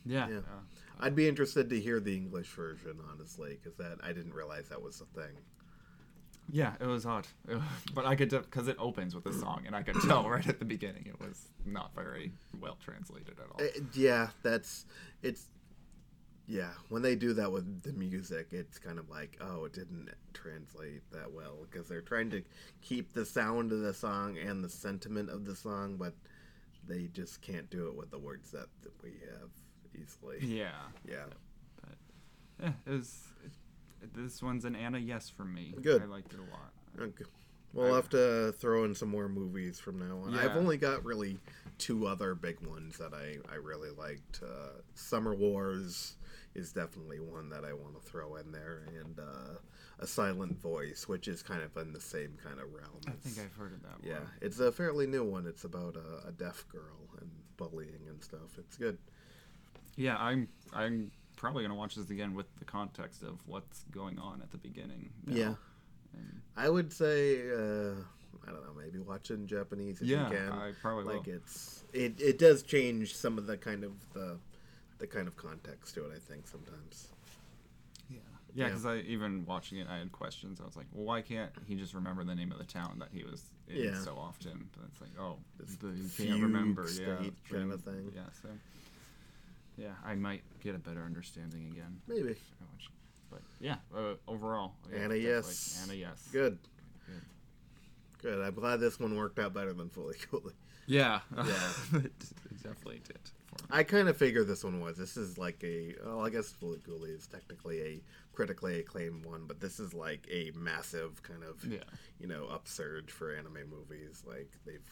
[0.05, 0.27] Yeah.
[0.29, 0.37] Yeah.
[0.37, 0.61] uh,
[0.99, 4.81] I'd be interested to hear the English version, honestly, because that I didn't realize that
[4.81, 5.35] was a thing.
[6.51, 7.27] yeah, it was odd,
[7.93, 10.59] but I could because it opens with a song, and I could tell right at
[10.59, 13.61] the beginning it was not very well translated at all.
[13.63, 14.85] Uh, yeah, that's
[15.23, 15.47] it's.
[16.47, 20.09] Yeah, when they do that with the music, it's kind of like, oh, it didn't
[20.33, 22.43] translate that well because they're trying to
[22.81, 26.13] keep the sound of the song and the sentiment of the song, but
[26.87, 29.49] they just can't do it with the words that, that we have
[29.99, 30.37] easily.
[30.41, 30.69] yeah.
[31.07, 31.25] Yeah.
[31.81, 31.95] But
[32.61, 33.23] yeah, it was.
[34.03, 35.73] It, this one's an Anna yes for me.
[35.81, 36.03] Good.
[36.03, 37.07] I liked it a lot.
[37.07, 37.25] Okay.
[37.73, 40.33] We'll have to throw in some more movies from now on.
[40.33, 40.45] Yeah.
[40.45, 41.37] I've only got really
[41.77, 44.41] two other big ones that I, I really liked.
[44.41, 46.15] Uh, Summer Wars
[46.55, 49.57] is definitely one that I want to throw in there, and uh,
[49.99, 53.01] A Silent Voice, which is kind of in the same kind of realm.
[53.07, 54.27] I think I've heard of that yeah, one.
[54.41, 55.45] it's a fairly new one.
[55.45, 58.57] It's about a, a deaf girl and bullying and stuff.
[58.57, 58.97] It's good.
[59.95, 60.47] Yeah, I'm.
[60.73, 64.57] I'm probably gonna watch this again with the context of what's going on at the
[64.57, 65.09] beginning.
[65.25, 65.35] now.
[65.35, 65.53] Yeah.
[66.13, 67.91] And I would say, uh,
[68.47, 70.51] I don't know, maybe watch it in Japanese if yeah, you can.
[70.51, 71.35] I probably like will.
[71.35, 74.37] it's it, it does change some of the kind of the
[74.99, 77.07] the kind of context to it i think sometimes
[78.09, 78.19] Yeah,
[78.53, 78.65] Yeah.
[78.67, 80.61] because I even watching it, I had questions.
[80.61, 83.09] I was like, well, why can't he just remember the name of the town that
[83.11, 83.95] he was in Yeah.
[83.99, 84.69] so often?
[84.73, 88.11] But it's like, oh, This the, you can't remember, yeah, state kinda thing.
[88.15, 88.49] Yeah, so
[89.77, 91.99] yeah, I might get a better understanding again.
[92.07, 92.89] maybe if I watch.
[93.31, 95.81] But yeah, uh, overall, yeah, Anna, definitely yes.
[95.83, 96.29] Anna, yes.
[96.31, 96.57] good
[97.07, 97.21] Good.
[98.21, 100.53] good i'm glad this one worked out better than Fooly Cooly
[100.87, 101.43] Yeah, Yeah.
[101.93, 102.03] it,
[102.51, 103.19] it definitely did.
[103.69, 107.09] I kind of figured this one was this is like a well i guess Cooly
[107.11, 108.01] is technically a
[108.33, 111.79] critically acclaimed one but this is like a massive kind of Yeah.
[112.19, 114.87] you know upsurge for anime movies like they've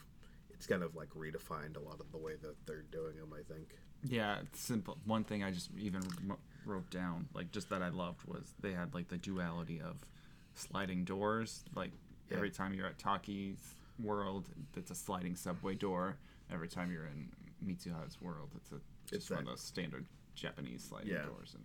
[0.51, 3.43] it's kind of like redefined a lot of the way that they're doing them i
[3.53, 4.97] think Yeah, it's simple.
[5.05, 6.01] One thing I just even
[6.65, 9.95] wrote down, like just that I loved, was they had like the duality of
[10.55, 11.63] sliding doors.
[11.73, 11.91] Like
[12.29, 12.35] Yeah.
[12.37, 16.17] every time you're at Taki's world, it's a sliding subway door.
[16.51, 17.29] Every time you're in
[17.65, 18.75] Mitsuha's world, it's a
[19.11, 20.05] It's just one of those standard
[20.35, 21.25] Japanese sliding Yeah.
[21.25, 21.63] doors, and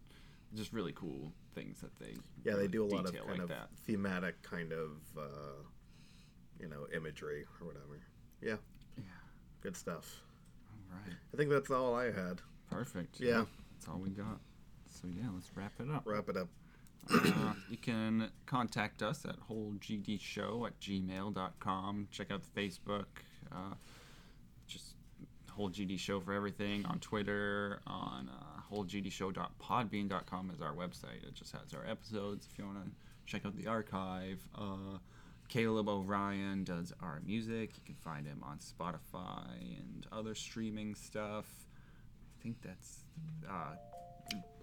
[0.55, 3.49] just really cool things that they yeah they do a lot of kind like of
[3.49, 3.69] that.
[3.87, 5.63] thematic kind of uh,
[6.61, 7.99] you know imagery or whatever
[8.41, 8.57] yeah
[8.97, 9.03] Yeah.
[9.61, 10.23] good stuff
[10.91, 11.15] All right.
[11.35, 12.41] i think that's all i had
[12.71, 13.19] Perfect.
[13.21, 13.45] Yeah.
[13.73, 14.41] That's all we got.
[14.91, 16.03] So yeah, let's wrap it up.
[16.07, 16.49] wrap it up
[17.11, 22.09] uh, you can contact us at wholegdshow at gmail.com.
[22.11, 23.07] Check out the Facebook.
[23.51, 23.75] Uh,
[25.59, 27.81] Whole GD Show for everything on Twitter.
[27.89, 31.27] On uh, wholegdshow.podbean.com is our website.
[31.27, 32.91] It just has our episodes if you want to
[33.27, 34.41] check out the archive.
[34.55, 34.99] Uh,
[35.49, 37.73] Caleb Orion does our music.
[37.75, 39.51] You can find him on Spotify
[39.81, 41.47] and other streaming stuff.
[42.39, 43.01] I think that's
[43.51, 43.75] uh,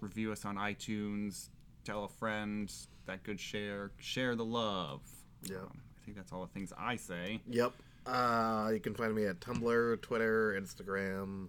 [0.00, 1.50] review us on iTunes,
[1.84, 2.72] tell a friend,
[3.04, 5.02] that good share, share the love.
[5.42, 5.56] Yeah.
[5.58, 7.42] Um, I think that's all the things I say.
[7.50, 7.74] Yep.
[8.06, 11.48] Uh, you can find me at Tumblr, Twitter, Instagram,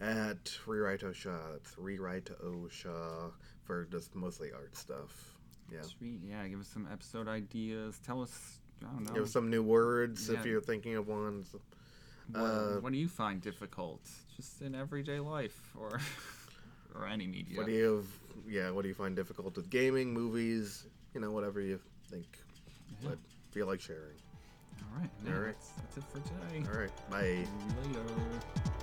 [0.00, 1.52] at Rewrite Oshaw.
[1.52, 3.30] That's Rewrite Oshaw
[3.64, 5.34] for just mostly art stuff.
[5.72, 5.82] Yeah.
[5.82, 6.20] Sweet.
[6.24, 8.00] Yeah, give us some episode ideas.
[8.04, 9.12] Tell us, I don't know.
[9.12, 11.54] Give us some new words if you're thinking of ones.
[12.32, 14.00] what, uh, what do you find difficult?
[14.36, 16.00] Just in everyday life or
[16.96, 17.56] or any media.
[17.58, 18.06] What do you have,
[18.48, 21.78] yeah, what do you find difficult with gaming, movies, you know, whatever you
[22.10, 22.26] think
[23.02, 23.10] Yeah.
[23.10, 23.18] would
[23.52, 24.16] feel like sharing.
[24.92, 25.10] All right.
[25.24, 25.46] All.
[25.46, 26.64] That's, that's it for today.
[26.72, 26.90] All right.
[27.10, 27.46] Bye.
[27.82, 28.79] Later.